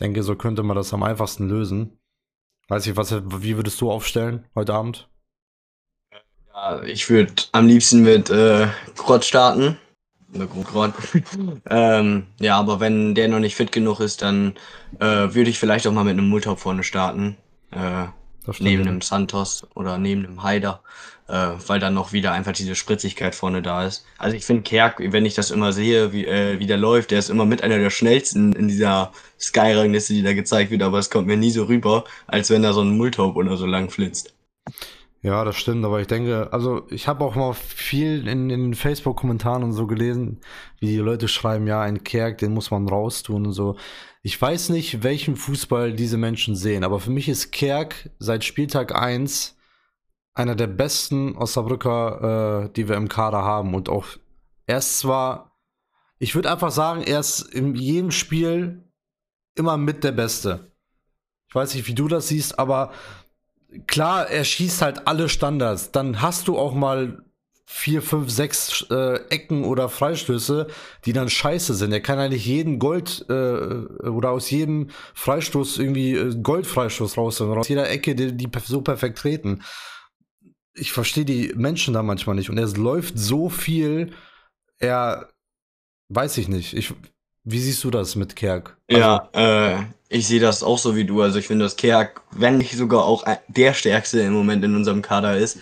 Denke, 0.00 0.24
so 0.24 0.34
könnte 0.34 0.64
man 0.64 0.76
das 0.76 0.92
am 0.92 1.04
einfachsten 1.04 1.48
lösen. 1.48 2.00
Weiß 2.66 2.86
ich, 2.88 2.96
was, 2.96 3.14
wie 3.42 3.56
würdest 3.56 3.80
du 3.80 3.92
aufstellen 3.92 4.44
heute 4.56 4.74
Abend? 4.74 5.08
Ich 6.86 7.08
würde 7.08 7.32
am 7.52 7.66
liebsten 7.66 8.02
mit 8.02 8.30
äh, 8.30 8.66
Grott 8.96 9.24
starten. 9.24 9.76
Grott. 10.64 10.92
ähm, 11.70 12.26
ja, 12.38 12.58
aber 12.58 12.80
wenn 12.80 13.14
der 13.14 13.28
noch 13.28 13.38
nicht 13.38 13.54
fit 13.54 13.72
genug 13.72 14.00
ist, 14.00 14.22
dann 14.22 14.54
äh, 15.00 15.04
würde 15.06 15.50
ich 15.50 15.58
vielleicht 15.58 15.86
auch 15.86 15.92
mal 15.92 16.04
mit 16.04 16.18
einem 16.18 16.28
Multop 16.28 16.60
vorne 16.60 16.84
starten. 16.84 17.36
Äh, 17.70 18.06
neben 18.58 18.86
einem 18.86 19.00
Santos 19.00 19.66
oder 19.74 19.98
neben 19.98 20.24
einem 20.24 20.42
Haider, 20.42 20.80
äh, 21.28 21.50
weil 21.66 21.80
dann 21.80 21.94
noch 21.94 22.12
wieder 22.12 22.32
einfach 22.32 22.52
diese 22.52 22.74
Spritzigkeit 22.74 23.34
vorne 23.34 23.62
da 23.62 23.86
ist. 23.86 24.06
Also 24.16 24.36
ich 24.36 24.44
finde 24.44 24.62
Kerk, 24.62 25.00
wenn 25.00 25.26
ich 25.26 25.34
das 25.34 25.50
immer 25.50 25.72
sehe, 25.72 26.12
wie, 26.12 26.26
äh, 26.26 26.58
wie 26.58 26.66
der 26.66 26.78
läuft, 26.78 27.10
der 27.10 27.18
ist 27.18 27.30
immer 27.30 27.44
mit 27.44 27.62
einer 27.62 27.78
der 27.78 27.90
schnellsten 27.90 28.54
in 28.54 28.68
dieser 28.68 29.12
Sky-Rangliste, 29.38 30.14
die 30.14 30.22
da 30.22 30.32
gezeigt 30.32 30.70
wird, 30.70 30.82
aber 30.82 30.98
es 30.98 31.10
kommt 31.10 31.26
mir 31.26 31.36
nie 31.36 31.50
so 31.50 31.64
rüber, 31.64 32.04
als 32.26 32.50
wenn 32.50 32.62
da 32.62 32.72
so 32.72 32.80
ein 32.80 32.96
Multop 32.96 33.36
oder 33.36 33.56
so 33.56 33.66
lang 33.66 33.90
flitzt. 33.90 34.34
Ja, 35.20 35.44
das 35.44 35.56
stimmt, 35.56 35.84
aber 35.84 36.00
ich 36.00 36.06
denke, 36.06 36.52
also 36.52 36.86
ich 36.90 37.08
habe 37.08 37.24
auch 37.24 37.34
mal 37.34 37.52
viel 37.52 38.28
in, 38.28 38.50
in 38.50 38.62
den 38.62 38.74
Facebook-Kommentaren 38.74 39.64
und 39.64 39.72
so 39.72 39.88
gelesen, 39.88 40.40
wie 40.78 40.86
die 40.86 40.96
Leute 40.98 41.26
schreiben, 41.26 41.66
ja, 41.66 41.80
ein 41.80 42.04
Kerk, 42.04 42.38
den 42.38 42.54
muss 42.54 42.70
man 42.70 42.88
raustun 42.88 43.46
und 43.46 43.52
so. 43.52 43.76
Ich 44.22 44.40
weiß 44.40 44.68
nicht, 44.68 45.02
welchen 45.02 45.34
Fußball 45.34 45.92
diese 45.92 46.18
Menschen 46.18 46.54
sehen, 46.54 46.84
aber 46.84 47.00
für 47.00 47.10
mich 47.10 47.28
ist 47.28 47.50
Kerk 47.50 48.10
seit 48.20 48.44
Spieltag 48.44 48.94
1 48.94 49.56
einer 50.34 50.54
der 50.54 50.68
besten 50.68 51.36
Osnabrücker, 51.36 52.66
äh, 52.66 52.72
die 52.74 52.88
wir 52.88 52.94
im 52.94 53.08
Kader 53.08 53.42
haben. 53.42 53.74
Und 53.74 53.88
auch 53.88 54.06
er 54.66 54.78
ist 54.78 55.00
zwar, 55.00 55.58
ich 56.20 56.36
würde 56.36 56.50
einfach 56.50 56.70
sagen, 56.70 57.02
er 57.02 57.18
ist 57.18 57.40
in 57.40 57.74
jedem 57.74 58.12
Spiel 58.12 58.84
immer 59.56 59.76
mit 59.76 60.04
der 60.04 60.12
Beste. 60.12 60.72
Ich 61.48 61.54
weiß 61.56 61.74
nicht, 61.74 61.88
wie 61.88 61.94
du 61.94 62.06
das 62.06 62.28
siehst, 62.28 62.56
aber 62.58 62.92
klar, 63.86 64.28
er 64.28 64.44
schießt 64.44 64.82
halt 64.82 65.06
alle 65.06 65.28
Standards. 65.28 65.92
Dann 65.92 66.22
hast 66.22 66.48
du 66.48 66.58
auch 66.58 66.74
mal 66.74 67.22
vier, 67.70 68.00
fünf, 68.00 68.30
sechs 68.30 68.86
äh, 68.90 69.20
Ecken 69.28 69.64
oder 69.64 69.90
Freistöße, 69.90 70.68
die 71.04 71.12
dann 71.12 71.28
scheiße 71.28 71.74
sind. 71.74 71.92
Er 71.92 72.00
kann 72.00 72.18
eigentlich 72.18 72.46
jeden 72.46 72.78
Gold 72.78 73.26
äh, 73.28 73.32
oder 73.32 74.30
aus 74.30 74.50
jedem 74.50 74.88
Freistoß 75.12 75.78
irgendwie 75.78 76.14
äh, 76.14 76.34
Goldfreistoß 76.42 77.18
rausholen. 77.18 77.52
Oder 77.52 77.60
aus 77.60 77.68
jeder 77.68 77.90
Ecke, 77.90 78.14
die, 78.14 78.34
die 78.34 78.48
so 78.64 78.80
perfekt 78.80 79.18
treten. 79.18 79.62
Ich 80.72 80.92
verstehe 80.92 81.26
die 81.26 81.52
Menschen 81.56 81.92
da 81.92 82.02
manchmal 82.02 82.36
nicht. 82.36 82.48
Und 82.48 82.56
er 82.56 82.68
läuft 82.68 83.18
so 83.18 83.50
viel, 83.50 84.14
er 84.78 85.28
weiß 86.08 86.38
ich 86.38 86.48
nicht. 86.48 86.72
Ich, 86.72 86.94
wie 87.44 87.58
siehst 87.58 87.84
du 87.84 87.90
das 87.90 88.16
mit 88.16 88.34
Kerk? 88.34 88.78
Also, 88.88 89.00
ja, 89.00 89.28
äh, 89.34 89.84
ich 90.08 90.26
sehe 90.26 90.40
das 90.40 90.62
auch 90.62 90.78
so 90.78 90.96
wie 90.96 91.04
du. 91.04 91.22
Also 91.22 91.38
ich 91.38 91.46
finde, 91.46 91.64
dass 91.64 91.76
Kerk, 91.76 92.22
wenn 92.30 92.58
nicht 92.58 92.76
sogar 92.76 93.04
auch 93.04 93.24
der 93.48 93.74
stärkste 93.74 94.20
im 94.20 94.32
Moment 94.32 94.64
in 94.64 94.74
unserem 94.74 95.02
Kader 95.02 95.36
ist, 95.36 95.58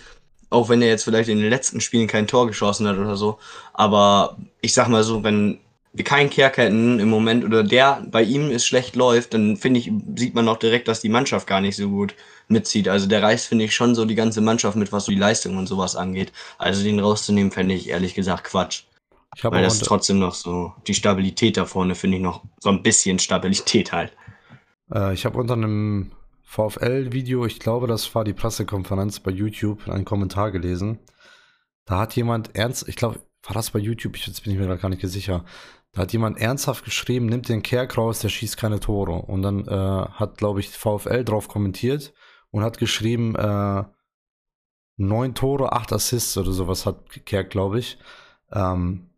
auch 0.49 0.69
wenn 0.69 0.81
er 0.81 0.87
jetzt 0.87 1.03
vielleicht 1.03 1.29
in 1.29 1.39
den 1.39 1.49
letzten 1.49 1.81
Spielen 1.81 2.07
kein 2.07 2.27
Tor 2.27 2.47
geschossen 2.47 2.87
hat 2.87 2.97
oder 2.97 3.17
so. 3.17 3.39
Aber 3.73 4.37
ich 4.61 4.73
sag 4.73 4.87
mal 4.87 5.03
so, 5.03 5.23
wenn 5.23 5.59
wir 5.91 6.05
keinen 6.05 6.29
Kerk 6.29 6.57
hätten 6.57 6.99
im 6.99 7.09
Moment 7.09 7.43
oder 7.43 7.63
der 7.63 8.05
bei 8.09 8.23
ihm 8.23 8.49
es 8.51 8.65
schlecht 8.65 8.95
läuft, 8.95 9.33
dann 9.33 9.57
finde 9.57 9.79
ich, 9.79 9.91
sieht 10.15 10.35
man 10.35 10.47
auch 10.47 10.57
direkt, 10.57 10.87
dass 10.87 11.01
die 11.01 11.09
Mannschaft 11.09 11.47
gar 11.47 11.59
nicht 11.59 11.75
so 11.75 11.89
gut 11.89 12.15
mitzieht. 12.47 12.87
Also 12.87 13.07
der 13.07 13.23
reißt, 13.23 13.47
finde 13.47 13.65
ich, 13.65 13.75
schon 13.75 13.95
so 13.95 14.05
die 14.05 14.15
ganze 14.15 14.39
Mannschaft 14.39 14.77
mit, 14.77 14.91
was 14.91 15.05
so 15.05 15.11
die 15.11 15.17
Leistung 15.17 15.57
und 15.57 15.67
sowas 15.67 15.95
angeht. 15.95 16.31
Also 16.57 16.83
den 16.83 16.99
rauszunehmen, 16.99 17.51
fände 17.51 17.75
ich 17.75 17.89
ehrlich 17.89 18.13
gesagt 18.13 18.45
Quatsch. 18.45 18.83
Ich 19.35 19.43
Weil 19.43 19.63
das 19.63 19.79
trotzdem 19.79 20.19
noch 20.19 20.33
so, 20.33 20.73
die 20.87 20.93
Stabilität 20.93 21.57
da 21.57 21.65
vorne 21.65 21.95
finde 21.95 22.17
ich 22.17 22.23
noch 22.23 22.43
so 22.59 22.69
ein 22.69 22.81
bisschen 22.81 23.19
Stabilität 23.19 23.91
halt. 23.91 24.13
Äh, 24.93 25.13
ich 25.13 25.25
habe 25.25 25.37
unter 25.37 25.53
einem 25.53 26.11
VfL-Video, 26.43 27.45
ich 27.45 27.59
glaube, 27.59 27.87
das 27.87 28.13
war 28.15 28.23
die 28.23 28.33
Pressekonferenz 28.33 29.19
bei 29.19 29.31
YouTube, 29.31 29.87
einen 29.89 30.05
Kommentar 30.05 30.51
gelesen. 30.51 30.99
Da 31.85 31.99
hat 31.99 32.15
jemand 32.15 32.55
ernst, 32.55 32.87
ich 32.87 32.95
glaube, 32.95 33.19
war 33.43 33.53
das 33.53 33.71
bei 33.71 33.79
YouTube? 33.79 34.15
Ich 34.15 34.27
jetzt 34.27 34.43
bin 34.43 34.53
ich 34.53 34.59
mir 34.59 34.77
gar 34.77 34.89
nicht 34.89 35.05
sicher. 35.07 35.45
Da 35.93 36.01
hat 36.01 36.13
jemand 36.13 36.37
ernsthaft 36.37 36.83
geschrieben, 36.83 37.27
nimmt 37.27 37.49
den 37.49 37.63
Kerk 37.63 37.97
raus, 37.97 38.19
der 38.19 38.29
schießt 38.29 38.57
keine 38.57 38.79
Tore. 38.79 39.13
Und 39.13 39.41
dann 39.41 39.67
äh, 39.67 39.71
hat, 40.09 40.37
glaube 40.37 40.59
ich, 40.59 40.69
VfL 40.69 41.23
drauf 41.23 41.47
kommentiert 41.47 42.13
und 42.51 42.63
hat 42.63 42.77
geschrieben, 42.77 43.35
äh, 43.35 43.83
neun 44.97 45.33
Tore, 45.33 45.71
acht 45.71 45.93
Assists 45.93 46.37
oder 46.37 46.51
sowas 46.51 46.85
hat 46.85 47.25
Kerk, 47.25 47.49
glaube 47.49 47.79
ich. 47.79 47.97
Ähm, 48.51 49.09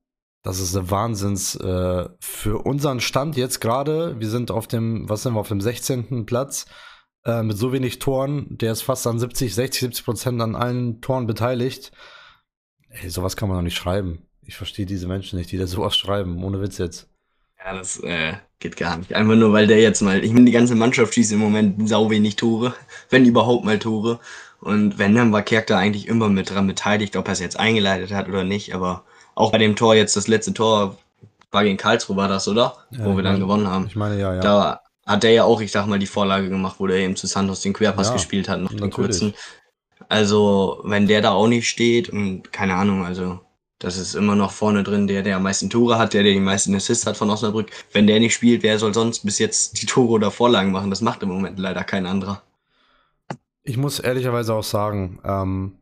das 0.50 0.60
ist 0.60 0.75
der 0.75 0.89
Wahnsinns 0.89 1.56
äh, 1.56 2.10
für 2.20 2.65
unseren 2.65 3.00
Stand 3.00 3.38
jetzt 3.38 3.60
gerade. 3.62 4.20
Wir 4.20 4.29
sind 4.29 4.51
auf 4.51 4.68
dem, 4.68 5.08
was 5.08 5.24
sind 5.24 5.34
wir, 5.34 5.39
auf 5.39 5.48
dem 5.48 5.62
16. 5.62 6.25
Platz 6.25 6.65
äh, 7.24 7.44
mit 7.44 7.58
so 7.58 7.72
wenig 7.72 8.00
Toren. 8.00 8.58
Der 8.58 8.72
ist 8.72 8.82
fast 8.82 9.06
an 9.06 9.20
70, 9.20 9.53
60, 9.53 9.79
70 9.82 10.06
Prozent 10.06 10.41
an 10.41 10.56
allen 10.56 11.01
Toren 11.01 11.27
beteiligt. 11.27 11.91
Ey, 12.89 13.10
sowas 13.10 13.38
kann 13.38 13.48
man 13.48 13.58
doch 13.60 13.63
nicht 13.63 13.77
schreiben. 13.77 14.24
Ich 14.41 14.58
verstehe 14.58 14.88
diese 14.88 15.08
Menschen 15.08 15.38
nicht, 15.38 15.51
die 15.51 15.58
da 15.58 15.68
sowas 15.68 15.96
schreiben, 15.96 16.44
ohne 16.44 16.62
Witz 16.62 16.79
jetzt. 16.79 17.08
Ja, 17.63 17.75
das 17.75 18.00
äh, 18.00 18.34
geht 18.58 18.77
gar 18.77 18.98
nicht. 18.98 19.13
Einfach 19.13 19.36
nur, 19.36 19.53
weil 19.53 19.68
der 19.68 19.79
jetzt 19.79 20.01
mal, 20.01 20.24
ich 20.24 20.34
meine, 20.34 20.46
die 20.46 20.51
ganze 20.51 20.74
Mannschaft 20.74 21.13
schießt 21.13 21.34
im 21.34 21.39
Moment 21.39 21.88
sau 21.88 22.10
wenig 22.10 22.38
Tore, 22.38 22.74
wenn 23.12 23.25
überhaupt 23.25 23.65
mal 23.65 23.77
Tore. 23.77 24.20
Und 24.62 24.98
wenn, 24.98 25.13
dann 25.13 25.32
war 25.32 25.44
Kerk 25.44 25.68
da 25.68 25.77
eigentlich 25.77 26.08
immer 26.08 26.27
mit 26.27 26.50
dran 26.50 26.65
beteiligt, 26.65 27.15
ob 27.15 27.27
er 27.27 27.34
es 27.34 27.39
jetzt 27.39 27.60
eingeleitet 27.60 28.12
hat 28.12 28.27
oder 28.27 28.44
nicht. 28.44 28.74
Aber 28.74 29.06
auch 29.39 29.51
bei 29.51 29.58
dem 29.58 29.75
Tor 29.75 29.96
jetzt, 29.96 30.17
das 30.17 30.27
letzte 30.27 30.53
Tor 30.53 30.98
war 31.51 31.63
gegen 31.63 31.77
Karlsruhe, 31.77 32.17
war 32.17 32.27
das, 32.27 32.48
oder? 32.48 32.75
Ja, 32.91 33.05
Wo 33.05 33.15
wir 33.15 33.24
dann 33.24 33.34
meine, 33.34 33.39
gewonnen 33.39 33.67
haben. 33.67 33.88
Ich 33.88 33.96
meine, 33.96 34.19
ja, 34.19 34.36
ja. 34.36 34.41
Da 34.41 34.81
hat 35.05 35.24
der 35.24 35.31
ja 35.31 35.46
auch, 35.46 35.62
ich 35.62 35.72
sag 35.72 35.88
mal, 35.88 35.98
die 35.98 36.08
Vorlage 36.08 36.50
gemacht, 36.50 36.75
wo 36.79 36.88
der 36.88 36.98
eben 36.98 37.15
zu 37.15 37.25
Santos 37.25 37.62
den 37.62 37.74
Querpass 37.74 38.10
ja, 38.10 38.13
gespielt 38.13 38.50
hat, 38.50 38.60
noch 38.60 38.74
den 38.74 38.91
kurzen. 38.91 39.34
Also, 40.10 40.81
wenn 40.84 41.08
der 41.08 41.22
da 41.22 41.31
auch 41.31 41.48
nicht 41.48 41.69
steht 41.69 42.10
und 42.10 42.51
keine 42.51 42.75
Ahnung, 42.75 43.05
also 43.05 43.39
das 43.79 43.98
ist 43.98 44.13
immer 44.13 44.36
noch 44.36 44.51
vorne 44.51 44.84
drin, 44.84 45.08
der, 45.08 45.24
der 45.24 45.38
am 45.38 45.43
meisten 45.43 45.69
Tore 45.69 45.98
hat, 45.98 46.13
der, 46.13 46.24
der 46.24 46.34
die 46.34 46.39
meisten 46.41 46.75
Assists 46.75 47.08
hat 47.08 47.15
von 47.15 47.29
Osnabrück. 47.29 47.72
Wenn 47.93 48.08
der 48.08 48.19
nicht 48.19 48.34
spielt, 48.34 48.62
wer 48.62 48.77
soll 48.77 48.93
sonst 48.93 49.24
bis 49.24 49.39
jetzt 49.39 49.81
die 49.81 49.86
Tore 49.86 50.12
oder 50.12 50.31
Vorlagen 50.31 50.74
machen? 50.74 50.89
Das 50.89 51.00
macht 51.00 51.24
im 51.24 51.29
Moment 51.29 51.58
leider 51.58 51.86
kein 51.86 52.05
anderer. 52.05 52.41
Ich 53.63 53.77
muss 53.77 54.00
ehrlicherweise 54.00 54.53
auch 54.53 54.63
sagen, 54.63 55.19
ähm, 55.24 55.78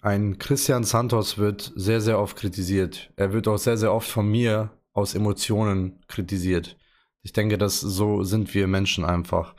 ein 0.00 0.38
Christian 0.38 0.84
Santos 0.84 1.38
wird 1.38 1.72
sehr, 1.76 2.00
sehr 2.00 2.18
oft 2.18 2.36
kritisiert. 2.36 3.12
Er 3.16 3.32
wird 3.32 3.48
auch 3.48 3.58
sehr, 3.58 3.76
sehr 3.76 3.92
oft 3.92 4.08
von 4.08 4.28
mir 4.28 4.70
aus 4.92 5.14
Emotionen 5.14 6.00
kritisiert. 6.08 6.76
Ich 7.22 7.32
denke, 7.32 7.58
dass 7.58 7.80
so 7.80 8.22
sind 8.22 8.54
wir 8.54 8.66
Menschen 8.66 9.04
einfach. 9.04 9.54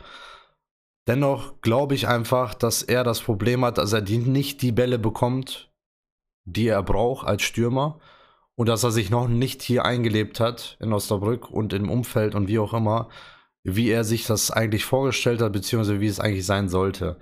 Dennoch 1.08 1.62
glaube 1.62 1.96
ich 1.96 2.08
einfach, 2.08 2.54
dass 2.54 2.84
er 2.84 3.04
das 3.04 3.22
Problem 3.22 3.64
hat, 3.66 3.78
dass 3.78 3.94
er 3.94 4.02
die, 4.02 4.18
nicht 4.18 4.62
die 4.62 4.72
Bälle 4.72 5.00
bekommt, 5.00 5.72
die 6.46 6.68
er 6.68 6.84
braucht 6.84 7.28
als 7.28 7.44
Stürmer 7.44 8.00
und 8.56 8.68
dass 8.68 8.84
er 8.84 8.92
sich 8.92 9.10
noch 9.10 9.28
nicht 9.28 9.62
hier 9.62 9.86
eingelebt 9.86 10.40
hat 10.40 10.78
in 10.80 10.94
Osnabrück 10.94 11.50
und 11.50 11.74
im 11.74 11.90
Umfeld 11.90 12.36
und 12.36 12.48
wie 12.48 12.60
auch 12.60 12.74
immer, 12.74 13.10
wie 13.64 13.90
er 13.90 14.04
sich 14.04 14.26
das 14.26 14.50
eigentlich 14.52 14.86
vorgestellt 14.86 15.42
hat, 15.42 15.54
beziehungsweise 15.54 16.00
wie 16.00 16.08
es 16.08 16.20
eigentlich 16.20 16.46
sein 16.46 16.70
sollte. 16.70 17.20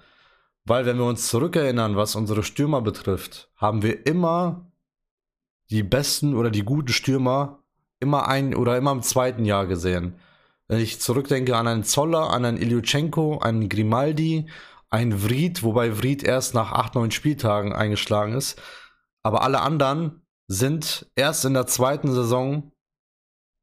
Weil 0.70 0.86
wenn 0.86 1.00
wir 1.00 1.06
uns 1.06 1.28
zurückerinnern, 1.30 1.96
was 1.96 2.16
unsere 2.16 2.44
Stürmer 2.44 2.84
betrifft, 2.84 3.50
haben 3.56 3.82
wir 3.82 4.06
immer 4.06 4.72
die 5.72 5.82
besten 5.82 6.36
oder 6.36 6.52
die 6.52 6.62
guten 6.62 6.94
Stürmer 6.94 7.64
immer 8.00 8.28
ein 8.28 8.54
oder 8.54 8.78
immer 8.78 8.92
im 8.92 9.02
zweiten 9.02 9.46
Jahr 9.46 9.66
gesehen. 9.66 10.20
Wenn 10.68 10.80
ich 10.80 11.02
zurückdenke 11.02 11.58
an 11.58 11.68
einen 11.68 11.84
Zoller, 11.84 12.30
an 12.30 12.46
einen 12.46 12.58
Ilyuchenko, 12.58 13.40
einen 13.40 13.68
Grimaldi, 13.68 14.48
einen 14.92 15.24
Vried, 15.24 15.64
wobei 15.64 15.98
Vried 15.98 16.22
erst 16.22 16.54
nach 16.54 16.72
acht, 16.72 16.94
neun 16.94 17.10
Spieltagen 17.10 17.74
eingeschlagen 17.74 18.34
ist, 18.34 18.62
aber 19.24 19.42
alle 19.42 19.62
anderen 19.62 20.22
sind 20.48 21.10
erst 21.16 21.46
in 21.46 21.56
der 21.56 21.66
zweiten 21.66 22.12
Saison 22.12 22.72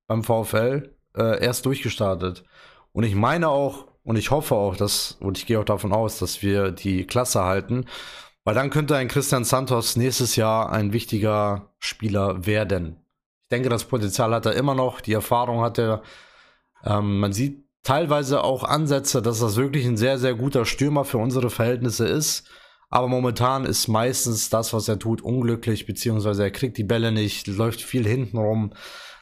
beim 0.09 0.25
VfL 0.25 0.97
äh, 1.17 1.41
erst 1.41 1.67
durchgestartet. 1.67 2.43
Und 2.91 3.05
ich 3.05 3.15
meine 3.15 3.49
auch, 3.49 3.87
und 4.07 4.15
ich 4.15 4.31
hoffe 4.31 4.55
auch, 4.55 4.77
dass, 4.77 5.17
und 5.19 5.37
ich 5.37 5.47
gehe 5.47 5.59
auch 5.59 5.65
davon 5.65 5.93
aus, 5.93 6.21
dass 6.21 6.41
wir 6.41 6.71
die 6.71 7.05
Klasse 7.05 7.43
halten, 7.43 7.87
weil 8.45 8.55
dann 8.55 8.71
könnte 8.71 8.95
ein 8.95 9.09
Christian 9.09 9.43
Santos 9.43 9.97
nächstes 9.97 10.37
Jahr 10.37 10.71
ein 10.71 10.93
wichtiger 10.93 11.73
Spieler 11.81 12.47
werden. 12.47 13.05
Ich 13.43 13.49
denke, 13.49 13.69
das 13.69 13.83
Potenzial 13.83 14.33
hat 14.33 14.47
er 14.47 14.55
immer 14.55 14.77
noch, 14.77 15.01
die 15.01 15.13
Erfahrung 15.13 15.61
hat 15.61 15.79
er. 15.79 16.03
Ähm, 16.85 17.19
man 17.19 17.33
sieht 17.33 17.65
teilweise 17.83 18.45
auch 18.45 18.63
Ansätze, 18.63 19.23
dass 19.23 19.41
das 19.41 19.57
wirklich 19.57 19.85
ein 19.87 19.97
sehr, 19.97 20.19
sehr 20.19 20.35
guter 20.35 20.67
Stürmer 20.67 21.05
für 21.05 21.19
unsere 21.19 21.51
Verhältnisse 21.51 22.07
ist. 22.07 22.49
Aber 22.89 23.09
momentan 23.09 23.65
ist 23.65 23.89
meistens 23.89 24.51
das, 24.51 24.73
was 24.73 24.87
er 24.87 25.01
tut, 25.01 25.21
unglücklich, 25.21 25.85
beziehungsweise 25.85 26.45
er 26.45 26.53
kriegt 26.53 26.79
die 26.79 26.85
Bälle 26.85 27.11
nicht, 27.11 27.49
läuft 27.49 27.83
viel 27.83 28.07
hinten 28.07 28.39
rum. 28.39 28.73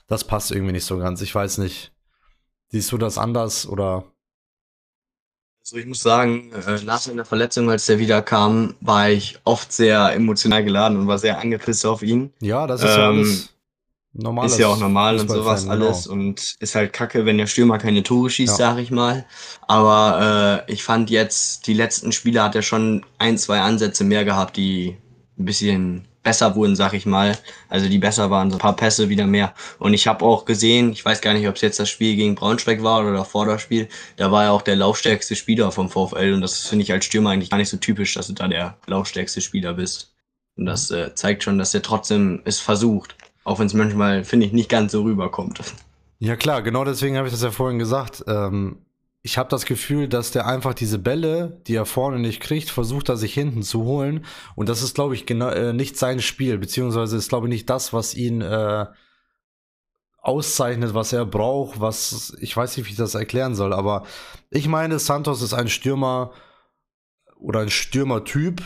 Das 0.08 0.24
passt 0.24 0.52
irgendwie 0.52 0.72
nicht 0.72 0.84
so 0.84 0.98
ganz. 0.98 1.22
Ich 1.22 1.34
weiß 1.34 1.56
nicht. 1.56 1.94
Siehst 2.68 2.92
du 2.92 2.98
das 2.98 3.16
anders 3.16 3.66
oder? 3.66 4.13
Also 5.64 5.76
ich 5.78 5.86
muss 5.86 6.00
sagen, 6.00 6.52
äh, 6.52 6.82
nach 6.84 6.98
seiner 6.98 7.24
Verletzung, 7.24 7.70
als 7.70 7.86
der 7.86 7.98
wieder 7.98 8.20
kam, 8.20 8.74
war 8.82 9.08
ich 9.08 9.38
oft 9.44 9.72
sehr 9.72 10.12
emotional 10.12 10.62
geladen 10.62 10.98
und 10.98 11.06
war 11.06 11.18
sehr 11.18 11.38
angepisst 11.38 11.86
auf 11.86 12.02
ihn. 12.02 12.32
Ja, 12.40 12.66
das 12.66 12.82
ist 12.82 12.90
ähm, 12.90 12.98
ja 12.98 13.08
alles 13.08 13.54
Normales 14.16 14.52
ist 14.52 14.58
ja 14.60 14.68
auch 14.68 14.78
normal 14.78 15.18
und 15.18 15.28
sowas 15.28 15.62
genau. 15.62 15.74
alles 15.74 16.06
und 16.06 16.54
ist 16.60 16.76
halt 16.76 16.92
kacke, 16.92 17.26
wenn 17.26 17.36
der 17.36 17.48
Stürmer 17.48 17.78
keine 17.78 18.04
Tore 18.04 18.30
schießt, 18.30 18.60
ja. 18.60 18.70
sag 18.70 18.78
ich 18.78 18.92
mal. 18.92 19.26
Aber 19.66 20.64
äh, 20.68 20.72
ich 20.72 20.84
fand 20.84 21.10
jetzt, 21.10 21.66
die 21.66 21.74
letzten 21.74 22.12
Spiele 22.12 22.42
hat 22.42 22.54
er 22.54 22.62
schon 22.62 23.04
ein, 23.18 23.38
zwei 23.38 23.60
Ansätze 23.60 24.04
mehr 24.04 24.24
gehabt, 24.24 24.56
die 24.56 24.96
ein 25.36 25.44
bisschen 25.44 26.04
besser 26.24 26.56
wurden, 26.56 26.74
sag 26.74 26.94
ich 26.94 27.06
mal. 27.06 27.38
Also 27.68 27.88
die 27.88 27.98
besser 27.98 28.30
waren, 28.30 28.50
so 28.50 28.56
ein 28.56 28.60
paar 28.60 28.74
Pässe 28.74 29.08
wieder 29.08 29.26
mehr. 29.26 29.54
Und 29.78 29.94
ich 29.94 30.08
habe 30.08 30.24
auch 30.24 30.44
gesehen, 30.44 30.90
ich 30.90 31.04
weiß 31.04 31.20
gar 31.20 31.34
nicht, 31.34 31.46
ob 31.46 31.54
es 31.54 31.60
jetzt 31.60 31.78
das 31.78 31.88
Spiel 31.88 32.16
gegen 32.16 32.34
Braunschweig 32.34 32.82
war 32.82 33.06
oder 33.06 33.24
vor 33.24 33.46
das 33.46 33.62
Spiel, 33.62 33.88
da 34.16 34.32
war 34.32 34.44
er 34.44 34.52
auch 34.52 34.62
der 34.62 34.74
laufstärkste 34.74 35.36
Spieler 35.36 35.70
vom 35.70 35.88
VfL 35.88 36.32
und 36.34 36.40
das 36.40 36.66
finde 36.66 36.82
ich 36.82 36.92
als 36.92 37.04
Stürmer 37.04 37.30
eigentlich 37.30 37.50
gar 37.50 37.58
nicht 37.58 37.68
so 37.68 37.76
typisch, 37.76 38.14
dass 38.14 38.26
du 38.26 38.32
da 38.32 38.48
der 38.48 38.76
laufstärkste 38.86 39.40
Spieler 39.40 39.74
bist. 39.74 40.12
Und 40.56 40.66
das 40.66 40.90
äh, 40.90 41.14
zeigt 41.14 41.44
schon, 41.44 41.58
dass 41.58 41.74
er 41.74 41.82
trotzdem 41.82 42.42
es 42.44 42.60
versucht. 42.60 43.16
Auch 43.44 43.58
wenn 43.58 43.66
es 43.66 43.74
manchmal, 43.74 44.24
finde 44.24 44.46
ich, 44.46 44.52
nicht 44.52 44.68
ganz 44.68 44.92
so 44.92 45.02
rüberkommt. 45.02 45.60
Ja 46.18 46.36
klar, 46.36 46.62
genau 46.62 46.84
deswegen 46.84 47.16
habe 47.16 47.28
ich 47.28 47.34
das 47.34 47.42
ja 47.42 47.50
vorhin 47.50 47.78
gesagt. 47.78 48.24
Ähm, 48.26 48.78
ich 49.26 49.38
habe 49.38 49.48
das 49.48 49.64
Gefühl, 49.64 50.06
dass 50.06 50.32
der 50.32 50.46
einfach 50.46 50.74
diese 50.74 50.98
Bälle, 50.98 51.58
die 51.66 51.76
er 51.76 51.86
vorne 51.86 52.18
nicht 52.18 52.40
kriegt, 52.40 52.68
versucht 52.68 53.08
er 53.08 53.16
sich 53.16 53.32
hinten 53.32 53.62
zu 53.62 53.84
holen. 53.84 54.26
Und 54.54 54.68
das 54.68 54.82
ist, 54.82 54.94
glaube 54.94 55.14
ich, 55.14 55.24
genau, 55.24 55.48
äh, 55.48 55.72
nicht 55.72 55.96
sein 55.96 56.20
Spiel, 56.20 56.58
beziehungsweise 56.58 57.16
ist, 57.16 57.30
glaube 57.30 57.46
ich, 57.46 57.50
nicht 57.50 57.70
das, 57.70 57.94
was 57.94 58.14
ihn 58.14 58.42
äh, 58.42 58.84
auszeichnet, 60.18 60.92
was 60.92 61.14
er 61.14 61.24
braucht, 61.24 61.80
was 61.80 62.36
ich 62.38 62.54
weiß 62.54 62.76
nicht, 62.76 62.86
wie 62.86 62.90
ich 62.90 62.98
das 62.98 63.14
erklären 63.14 63.54
soll, 63.54 63.72
aber 63.72 64.04
ich 64.50 64.68
meine, 64.68 64.98
Santos 64.98 65.40
ist 65.40 65.54
ein 65.54 65.68
Stürmer 65.68 66.32
oder 67.36 67.60
ein 67.60 67.70
Stürmertyp, 67.70 68.62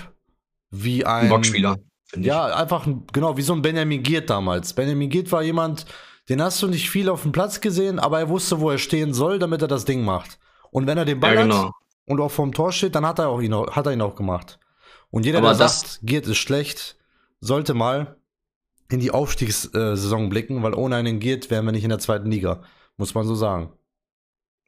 wie 0.70 1.06
ein 1.06 1.28
Boxspieler. 1.28 1.78
Ja, 2.16 2.46
einfach, 2.46 2.84
genau, 3.12 3.36
wie 3.36 3.42
so 3.42 3.52
ein 3.52 3.62
Benjamin 3.62 4.02
Giert 4.02 4.28
damals. 4.28 4.72
Benjamin 4.72 5.08
Giert 5.08 5.30
war 5.30 5.42
jemand, 5.42 5.86
den 6.28 6.42
hast 6.42 6.60
du 6.62 6.66
nicht 6.66 6.90
viel 6.90 7.08
auf 7.08 7.22
dem 7.22 7.30
Platz 7.30 7.60
gesehen, 7.60 8.00
aber 8.00 8.18
er 8.18 8.28
wusste, 8.28 8.58
wo 8.58 8.70
er 8.70 8.78
stehen 8.78 9.14
soll, 9.14 9.38
damit 9.38 9.62
er 9.62 9.68
das 9.68 9.84
Ding 9.84 10.04
macht. 10.04 10.38
Und 10.70 10.87
wenn 10.87 10.98
er 10.98 11.04
den 11.04 11.20
Ball 11.20 11.34
ja, 11.34 11.42
genau. 11.42 11.66
hat 11.66 11.72
und 12.06 12.20
auch 12.20 12.30
vorm 12.30 12.52
Tor 12.52 12.72
steht, 12.72 12.94
dann 12.94 13.06
hat 13.06 13.18
er, 13.18 13.28
auch 13.28 13.40
ihn, 13.40 13.54
hat 13.54 13.87
er 13.87 13.92
ihn 13.92 14.02
auch 14.02 14.14
gemacht. 14.14 14.58
Und 15.10 15.25
jeder, 15.25 15.38
aber 15.38 15.54
der 15.54 15.68
sagt, 15.68 16.00
Giert 16.02 16.26
ist 16.26 16.38
schlecht, 16.38 16.96
sollte 17.40 17.75
mal 17.75 18.16
in 18.90 19.00
die 19.00 19.10
Aufstiegssaison 19.10 20.28
blicken, 20.28 20.62
weil 20.62 20.75
ohne 20.75 20.96
einen 20.96 21.20
Giert 21.20 21.50
wären 21.50 21.66
wir 21.66 21.72
nicht 21.72 21.84
in 21.84 21.90
der 21.90 21.98
zweiten 21.98 22.30
Liga. 22.30 22.62
Muss 22.96 23.14
man 23.14 23.26
so 23.26 23.34
sagen. 23.34 23.72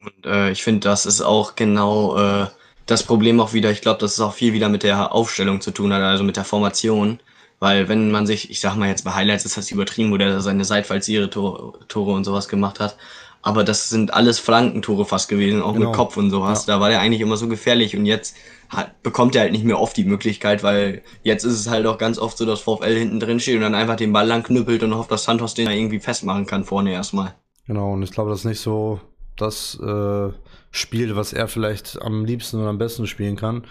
Und 0.02 0.26
äh, 0.26 0.50
ich 0.50 0.62
finde, 0.62 0.80
das 0.80 1.06
ist 1.06 1.20
auch 1.20 1.56
genau 1.56 2.16
äh, 2.16 2.46
das 2.86 3.02
Problem 3.02 3.40
auch 3.40 3.52
wieder. 3.52 3.70
Ich 3.70 3.80
glaube, 3.80 4.00
dass 4.00 4.12
es 4.12 4.20
auch 4.20 4.34
viel 4.34 4.52
wieder 4.52 4.68
mit 4.68 4.82
der 4.82 5.12
Aufstellung 5.14 5.60
zu 5.60 5.70
tun 5.70 5.92
hat, 5.92 6.02
also 6.02 6.24
mit 6.24 6.36
der 6.36 6.44
Formation. 6.44 7.20
Weil 7.58 7.88
wenn 7.88 8.10
man 8.10 8.26
sich, 8.26 8.50
ich 8.50 8.60
sag 8.60 8.76
mal 8.76 8.88
jetzt 8.88 9.04
bei 9.04 9.12
Highlights 9.12 9.44
ist 9.44 9.56
das 9.56 9.70
übertrieben, 9.70 10.10
wo 10.10 10.16
der 10.16 10.40
seine 10.40 10.64
seitfallsiere 10.64 11.28
Tore, 11.28 11.78
Tore 11.88 12.12
und 12.12 12.24
sowas 12.24 12.48
gemacht 12.48 12.80
hat. 12.80 12.96
Aber 13.42 13.64
das 13.64 13.88
sind 13.88 14.12
alles 14.12 14.38
Flankentore 14.38 15.06
fast 15.06 15.28
gewesen, 15.28 15.62
auch 15.62 15.72
genau. 15.72 15.86
mit 15.86 15.96
Kopf 15.96 16.16
und 16.16 16.30
sowas. 16.30 16.66
Ja. 16.66 16.74
Da 16.74 16.80
war 16.80 16.90
der 16.90 17.00
eigentlich 17.00 17.22
immer 17.22 17.36
so 17.36 17.48
gefährlich 17.48 17.96
und 17.96 18.04
jetzt 18.04 18.36
hat, 18.68 19.02
bekommt 19.02 19.34
er 19.34 19.42
halt 19.42 19.52
nicht 19.52 19.64
mehr 19.64 19.80
oft 19.80 19.96
die 19.96 20.04
Möglichkeit, 20.04 20.62
weil 20.62 21.02
jetzt 21.22 21.44
ist 21.44 21.54
es 21.54 21.70
halt 21.70 21.86
auch 21.86 21.96
ganz 21.96 22.18
oft 22.18 22.36
so, 22.36 22.44
dass 22.44 22.60
VfL 22.60 22.96
hinten 22.96 23.18
drin 23.18 23.40
steht 23.40 23.56
und 23.56 23.62
dann 23.62 23.74
einfach 23.74 23.96
den 23.96 24.12
Ball 24.12 24.26
lang 24.26 24.42
knüppelt 24.42 24.82
und 24.82 24.94
hofft, 24.94 25.10
dass 25.10 25.24
Santos 25.24 25.54
den 25.54 25.66
da 25.66 25.72
irgendwie 25.72 26.00
festmachen 26.00 26.46
kann 26.46 26.64
vorne 26.64 26.92
erstmal. 26.92 27.34
Genau, 27.66 27.92
und 27.92 28.02
ich 28.02 28.10
glaube, 28.10 28.30
das 28.30 28.40
ist 28.40 28.44
nicht 28.44 28.60
so 28.60 29.00
das 29.36 29.78
äh, 29.80 30.28
Spiel, 30.70 31.16
was 31.16 31.32
er 31.32 31.48
vielleicht 31.48 32.00
am 32.02 32.24
liebsten 32.24 32.60
und 32.60 32.66
am 32.66 32.78
besten 32.78 33.06
spielen 33.06 33.36
kann. 33.36 33.66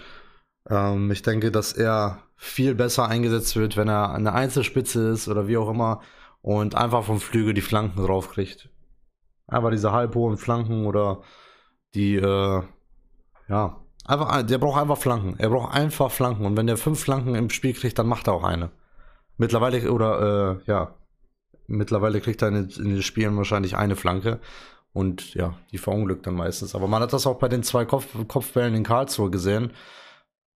Ähm, 0.69 1.11
ich 1.11 1.21
denke, 1.21 1.51
dass 1.51 1.73
er 1.73 2.23
viel 2.35 2.73
besser 2.73 3.07
eingesetzt 3.07 3.55
wird, 3.55 3.77
wenn 3.77 3.87
er 3.87 4.13
eine 4.13 4.33
Einzelspitze 4.33 5.09
ist 5.09 5.27
oder 5.27 5.47
wie 5.47 5.57
auch 5.57 5.69
immer 5.69 6.01
und 6.41 6.75
einfach 6.75 7.03
vom 7.03 7.19
Flügel 7.19 7.53
die 7.53 7.61
Flanken 7.61 8.05
drauf 8.05 8.29
Einfach 9.49 9.71
diese 9.71 9.91
halbhohen 9.91 10.37
Flanken 10.37 10.85
oder 10.85 11.21
die, 11.93 12.15
äh, 12.15 12.63
ja, 13.47 13.77
einfach, 14.05 14.43
der 14.43 14.57
braucht 14.57 14.79
einfach 14.81 14.97
Flanken. 14.97 15.35
Er 15.39 15.49
braucht 15.49 15.73
einfach 15.73 16.11
Flanken 16.11 16.45
und 16.45 16.55
wenn 16.55 16.67
der 16.67 16.77
fünf 16.77 16.99
Flanken 16.99 17.35
im 17.35 17.49
Spiel 17.49 17.73
kriegt, 17.73 17.97
dann 17.97 18.07
macht 18.07 18.27
er 18.27 18.33
auch 18.33 18.43
eine. 18.43 18.71
Mittlerweile, 19.37 19.91
oder, 19.91 20.59
äh, 20.65 20.71
ja, 20.71 20.95
mittlerweile 21.67 22.21
kriegt 22.21 22.41
er 22.41 22.49
in, 22.49 22.69
in 22.69 22.89
den 22.89 23.01
Spielen 23.01 23.37
wahrscheinlich 23.37 23.75
eine 23.75 23.95
Flanke 23.95 24.39
und 24.93 25.33
ja, 25.33 25.55
die 25.71 25.77
verunglückt 25.77 26.27
dann 26.27 26.35
meistens. 26.35 26.75
Aber 26.75 26.87
man 26.87 27.01
hat 27.01 27.13
das 27.13 27.27
auch 27.27 27.39
bei 27.39 27.47
den 27.47 27.63
zwei 27.63 27.85
Kopf 27.85 28.07
Kopfbällen 28.27 28.75
in 28.75 28.83
Karlsruhe 28.83 29.29
gesehen. 29.29 29.71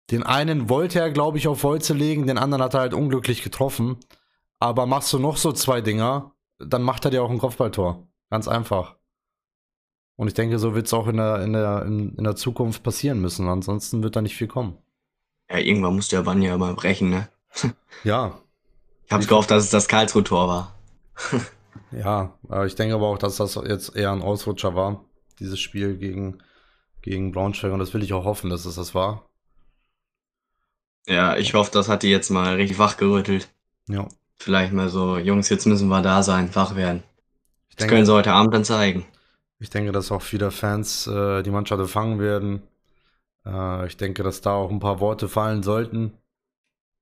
Den 0.10 0.24
einen 0.24 0.70
wollte 0.70 1.00
er, 1.00 1.12
glaube 1.12 1.38
ich, 1.38 1.48
auf 1.48 1.64
Wolze 1.64 1.94
legen, 1.94 2.28
den 2.28 2.38
anderen 2.38 2.64
hat 2.64 2.74
er 2.74 2.82
halt 2.82 2.94
unglücklich 2.94 3.44
getroffen. 3.44 3.98
Aber 4.60 4.86
machst 4.86 5.12
du 5.14 5.20
noch 5.20 5.38
so 5.38 5.52
zwei 5.52 5.82
Dinger, 5.82 6.34
dann 6.60 6.84
macht 6.84 7.06
er 7.06 7.12
dir 7.12 7.24
auch 7.24 7.30
ein 7.30 7.40
Kopfballtor. 7.40 8.08
Ganz 8.32 8.48
einfach. 8.48 8.96
Und 10.16 10.28
ich 10.30 10.34
denke, 10.34 10.58
so 10.58 10.74
wird 10.74 10.88
es 10.88 10.94
auch 10.94 11.08
in 11.08 11.18
der, 11.18 11.42
in, 11.42 11.54
der, 11.54 11.84
in, 11.86 12.16
in, 12.16 12.24
der 12.24 12.36
Zukunft 12.36 12.82
passieren 12.82 13.20
müssen. 13.20 13.48
Ansonsten 13.50 14.04
wird 14.04 14.16
da 14.16 14.22
nicht 14.22 14.38
viel 14.38 14.48
kommen. 14.48 14.78
Ja, 15.50 15.58
irgendwann 15.58 15.96
muss 15.96 16.08
der 16.08 16.26
Wann 16.26 16.42
ja 16.42 16.58
mal 16.58 16.74
brechen, 16.74 17.10
ne? 17.10 17.28
ja. 18.04 18.40
Ich 19.06 19.12
hab's 19.12 19.28
gehofft, 19.28 19.52
dass 19.52 19.66
es 19.66 19.70
das 19.70 19.90
Karlsruhe-Tor 19.90 20.48
war. 20.48 20.76
ja, 21.92 22.34
aber 22.48 22.66
ich 22.66 22.76
denke 22.76 22.96
aber 22.96 23.08
auch, 23.08 23.18
dass 23.18 23.36
das 23.36 23.56
jetzt 23.56 23.96
eher 23.98 24.14
ein 24.14 24.22
Ausrutscher 24.22 24.76
war, 24.76 25.04
dieses 25.40 25.60
Spiel 25.60 25.98
gegen, 25.98 26.38
gegen 27.02 27.34
Braunschweig. 27.34 27.74
Und 27.74 27.80
das 27.80 27.94
will 27.94 28.04
ich 28.04 28.14
auch 28.14 28.24
hoffen, 28.24 28.50
dass 28.50 28.64
es 28.64 28.76
das 28.76 28.96
war. 28.96 29.26
Ja, 31.06 31.36
ich 31.36 31.54
hoffe, 31.54 31.72
das 31.74 31.90
hat 31.90 32.04
die 32.04 32.10
jetzt 32.10 32.30
mal 32.30 32.56
richtig 32.56 32.80
wachgerüttelt. 32.80 33.50
Ja. 33.90 34.08
Vielleicht 34.38 34.72
mal 34.72 34.88
so, 34.88 35.18
Jungs, 35.18 35.50
jetzt 35.50 35.66
müssen 35.66 35.90
wir 35.90 36.02
da 36.02 36.24
sein, 36.24 36.56
wach 36.56 36.76
werden. 36.76 37.04
Ich 37.72 37.78
das 37.78 37.84
denke, 37.84 37.96
können 37.96 38.06
sie 38.06 38.14
heute 38.14 38.34
Abend 38.34 38.54
dann 38.54 38.66
zeigen. 38.66 39.06
Ich 39.60 39.70
denke, 39.70 39.94
dass 39.94 40.12
auch 40.12 40.22
viele 40.22 40.52
Fans 40.52 41.08
äh, 41.08 41.42
die 41.42 41.52
Mannschaft 41.52 41.90
fangen 41.90 42.20
werden. 42.20 42.64
Äh, 43.46 43.88
ich 43.88 43.96
denke, 43.96 44.24
dass 44.24 44.42
da 44.42 44.54
auch 44.54 44.70
ein 44.70 44.80
paar 44.80 45.00
Worte 45.00 45.30
fallen 45.30 45.64
sollten. 45.64 46.18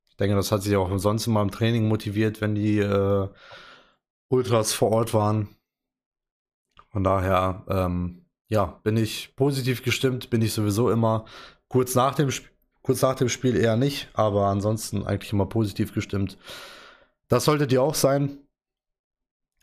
Ich 0.10 0.16
denke, 0.18 0.36
das 0.36 0.52
hat 0.52 0.62
sich 0.62 0.76
auch 0.76 0.96
sonst 1.00 1.26
immer 1.26 1.42
im 1.42 1.50
Training 1.50 1.88
motiviert, 1.88 2.40
wenn 2.40 2.54
die 2.54 2.78
äh, 2.78 3.28
Ultras 4.28 4.74
vor 4.74 4.92
Ort 4.92 5.14
waren. 5.16 5.50
Von 6.92 7.04
daher, 7.04 7.66
ähm, 7.68 8.26
ja, 8.48 8.66
bin 8.84 8.96
ich 8.96 9.36
positiv 9.36 9.84
gestimmt, 9.84 10.30
bin 10.30 10.44
ich 10.44 10.54
sowieso 10.54 10.92
immer. 10.92 11.26
Kurz 11.68 11.96
nach 11.96 12.14
dem, 12.14 12.30
kurz 12.84 13.02
nach 13.02 13.16
dem 13.16 13.30
Spiel 13.30 13.56
eher 13.56 13.76
nicht, 13.76 14.10
aber 14.14 14.48
ansonsten 14.48 15.04
eigentlich 15.04 15.34
immer 15.34 15.48
positiv 15.48 15.94
gestimmt. 15.96 16.38
Das 17.28 17.46
solltet 17.46 17.72
ihr 17.72 17.82
auch 17.82 17.96
sein. 17.96 18.38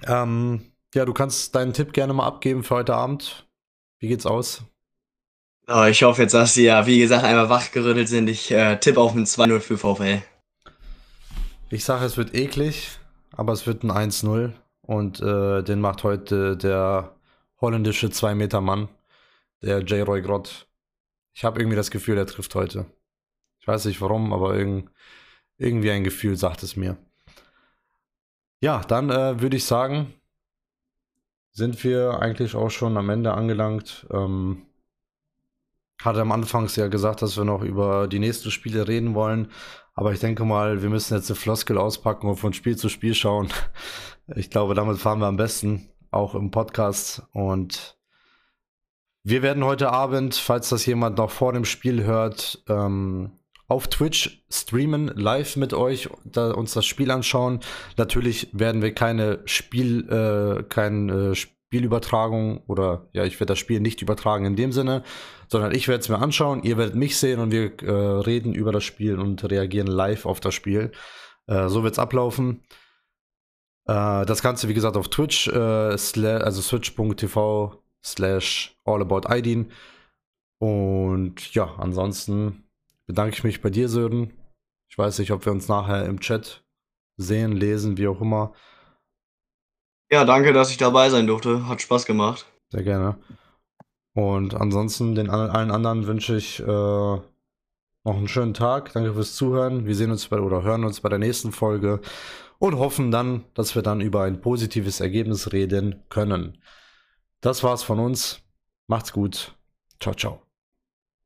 Ähm, 0.04 0.72
ja, 0.96 1.04
du 1.04 1.12
kannst 1.12 1.54
deinen 1.54 1.74
Tipp 1.74 1.92
gerne 1.92 2.14
mal 2.14 2.26
abgeben 2.26 2.64
für 2.64 2.76
heute 2.76 2.94
Abend. 2.94 3.46
Wie 3.98 4.08
geht's 4.08 4.26
aus? 4.26 4.62
Oh, 5.68 5.84
ich 5.84 6.02
hoffe 6.02 6.22
jetzt, 6.22 6.32
dass 6.32 6.54
sie 6.54 6.64
ja, 6.64 6.86
wie 6.86 6.98
gesagt, 6.98 7.24
einmal 7.24 7.48
wachgerüttelt 7.48 8.08
sind. 8.08 8.28
Ich 8.28 8.50
äh, 8.50 8.76
tippe 8.78 9.00
auf 9.00 9.14
ein 9.14 9.26
2-0 9.26 9.60
für 9.60 9.78
VfL. 9.78 10.22
Ich 11.70 11.84
sage, 11.84 12.04
es 12.04 12.16
wird 12.16 12.34
eklig, 12.34 12.98
aber 13.32 13.52
es 13.52 13.66
wird 13.66 13.82
ein 13.82 13.90
1-0. 13.90 14.52
Und 14.82 15.20
äh, 15.20 15.62
den 15.62 15.80
macht 15.80 16.02
heute 16.02 16.56
der 16.56 17.16
holländische 17.60 18.06
2-Meter-Mann, 18.06 18.88
der 19.62 19.80
J. 19.80 20.06
Roy 20.06 20.22
Grott. 20.22 20.66
Ich 21.34 21.44
habe 21.44 21.60
irgendwie 21.60 21.76
das 21.76 21.90
Gefühl, 21.90 22.16
er 22.16 22.26
trifft 22.26 22.54
heute. 22.54 22.86
Ich 23.60 23.66
weiß 23.66 23.84
nicht 23.84 24.00
warum, 24.00 24.32
aber 24.32 24.54
irgend, 24.54 24.90
irgendwie 25.58 25.90
ein 25.90 26.04
Gefühl 26.04 26.36
sagt 26.36 26.62
es 26.62 26.76
mir. 26.76 26.96
Ja, 28.62 28.80
dann 28.80 29.10
äh, 29.10 29.40
würde 29.42 29.56
ich 29.56 29.64
sagen, 29.64 30.14
sind 31.56 31.82
wir 31.84 32.20
eigentlich 32.20 32.54
auch 32.54 32.68
schon 32.68 32.98
am 32.98 33.08
Ende 33.08 33.32
angelangt. 33.32 34.07
Ähm, 34.11 34.66
hatte 36.02 36.20
am 36.20 36.31
Anfang 36.31 36.68
ja 36.76 36.88
gesagt, 36.88 37.22
dass 37.22 37.38
wir 37.38 37.44
noch 37.44 37.62
über 37.62 38.09
die 38.09 38.18
nächsten 38.18 38.50
Spiele 38.50 38.87
reden 38.87 39.14
wollen. 39.14 39.50
Aber 39.94 40.12
ich 40.12 40.20
denke 40.20 40.44
mal, 40.44 40.83
wir 40.83 40.90
müssen 40.90 41.14
jetzt 41.14 41.31
eine 41.31 41.37
Floskel 41.37 41.78
auspacken 41.78 42.28
und 42.28 42.37
von 42.37 42.52
Spiel 42.52 42.76
zu 42.76 42.88
Spiel 42.88 43.14
schauen. 43.14 43.48
Ich 44.35 44.50
glaube, 44.50 44.74
damit 44.74 44.98
fahren 44.98 45.20
wir 45.20 45.28
am 45.28 45.37
besten, 45.37 45.88
auch 46.11 46.35
im 46.35 46.50
Podcast. 46.50 47.22
Und 47.33 47.96
wir 49.22 49.40
werden 49.40 49.62
heute 49.62 49.92
Abend, 49.92 50.35
falls 50.35 50.68
das 50.68 50.85
jemand 50.85 51.18
noch 51.18 51.31
vor 51.31 51.52
dem 51.52 51.64
Spiel 51.64 52.02
hört, 52.02 52.64
ähm, 52.68 53.31
auf 53.68 53.88
Twitch 53.88 54.44
streamen, 54.48 55.09
live 55.09 55.57
mit 55.57 55.74
euch, 55.74 56.09
da, 56.24 56.52
uns 56.52 56.72
das 56.72 56.87
Spiel 56.87 57.11
anschauen. 57.11 57.61
Natürlich 57.96 58.48
werden 58.52 58.83
wir 58.83 58.94
keine 58.94 59.40
Spiel, 59.44 60.09
äh, 60.09 60.62
keine 60.64 61.31
äh, 61.31 61.35
Spielübertragung 61.35 62.62
oder 62.68 63.09
ja, 63.12 63.24
ich 63.24 63.35
werde 63.40 63.52
das 63.52 63.59
Spiel 63.59 63.81
nicht 63.81 64.02
übertragen 64.02 64.44
in 64.44 64.57
dem 64.57 64.70
Sinne, 64.72 65.02
sondern 65.48 65.74
ich 65.74 65.88
werde 65.88 66.00
es 66.00 66.09
mir 66.09 66.18
anschauen, 66.18 66.62
ihr 66.62 66.79
werdet 66.79 66.94
mich 66.94 67.16
sehen 67.16 67.40
und 67.40 67.50
wir 67.50 67.83
äh, 67.83 68.20
reden 68.20 68.55
über 68.55 68.70
das 68.70 68.85
Spiel 68.85 69.18
und 69.18 69.42
reagieren 69.50 69.88
live 69.88 70.26
auf 70.26 70.38
das 70.38 70.55
Spiel. 70.55 70.92
Äh, 71.48 71.68
so 71.68 71.83
wird 71.83 71.94
es 71.94 71.98
ablaufen. 71.98 72.62
Äh, 73.87 74.24
das 74.26 74.42
Ganze, 74.42 74.68
wie 74.68 74.74
gesagt, 74.74 74.96
auf 74.96 75.09
Twitch, 75.09 75.48
also 75.48 76.62
switch.tv 76.62 77.83
slash 78.05 78.76
allaboutidin. 78.85 79.72
Und 80.59 81.52
ja, 81.52 81.74
ansonsten 81.79 82.65
bedanke 83.07 83.37
ich 83.37 83.45
mich 83.45 83.62
bei 83.62 83.71
dir, 83.71 83.88
Sören. 83.88 84.33
Ich 84.88 84.99
weiß 84.99 85.19
nicht, 85.19 85.33
ob 85.33 85.45
wir 85.45 85.53
uns 85.53 85.69
nachher 85.69 86.05
im 86.07 86.21
Chat 86.21 86.64
sehen, 87.16 87.53
lesen, 87.53 87.97
wie 87.97 88.09
auch 88.09 88.21
immer. 88.21 88.53
Ja, 90.11 90.25
danke, 90.25 90.53
dass 90.53 90.71
ich 90.71 90.77
dabei 90.77 91.11
sein 91.11 91.27
durfte. 91.27 91.66
Hat 91.66 91.83
Spaß 91.83 92.07
gemacht. 92.07 92.47
Sehr 92.71 92.83
gerne. 92.83 93.19
Und 94.14 94.55
ansonsten 94.55 95.14
den 95.14 95.29
allen 95.29 95.71
anderen 95.71 96.07
wünsche 96.07 96.37
ich 96.37 96.61
äh, 96.61 96.64
noch 96.66 98.16
einen 98.16 98.29
schönen 98.29 98.55
Tag. 98.55 98.92
Danke 98.92 99.12
fürs 99.14 99.35
Zuhören. 99.35 99.87
Wir 99.87 99.95
sehen 99.95 100.11
uns 100.11 100.29
bei 100.29 100.40
oder 100.40 100.62
hören 100.62 100.85
uns 100.85 101.01
bei 101.01 101.09
der 101.09 101.19
nächsten 101.19 101.53
Folge 101.53 102.01
und 102.59 102.79
hoffen 102.79 103.11
dann, 103.11 103.45
dass 103.55 103.75
wir 103.75 103.83
dann 103.83 104.01
über 104.01 104.23
ein 104.23 104.40
positives 104.40 105.01
Ergebnis 105.01 105.53
reden 105.53 106.05
können. 106.09 106.59
Das 107.40 107.62
war's 107.62 107.83
von 107.83 107.99
uns. 107.99 108.40
Macht's 108.87 109.12
gut. 109.12 109.55
Ciao, 110.01 110.14
ciao. 110.14 110.45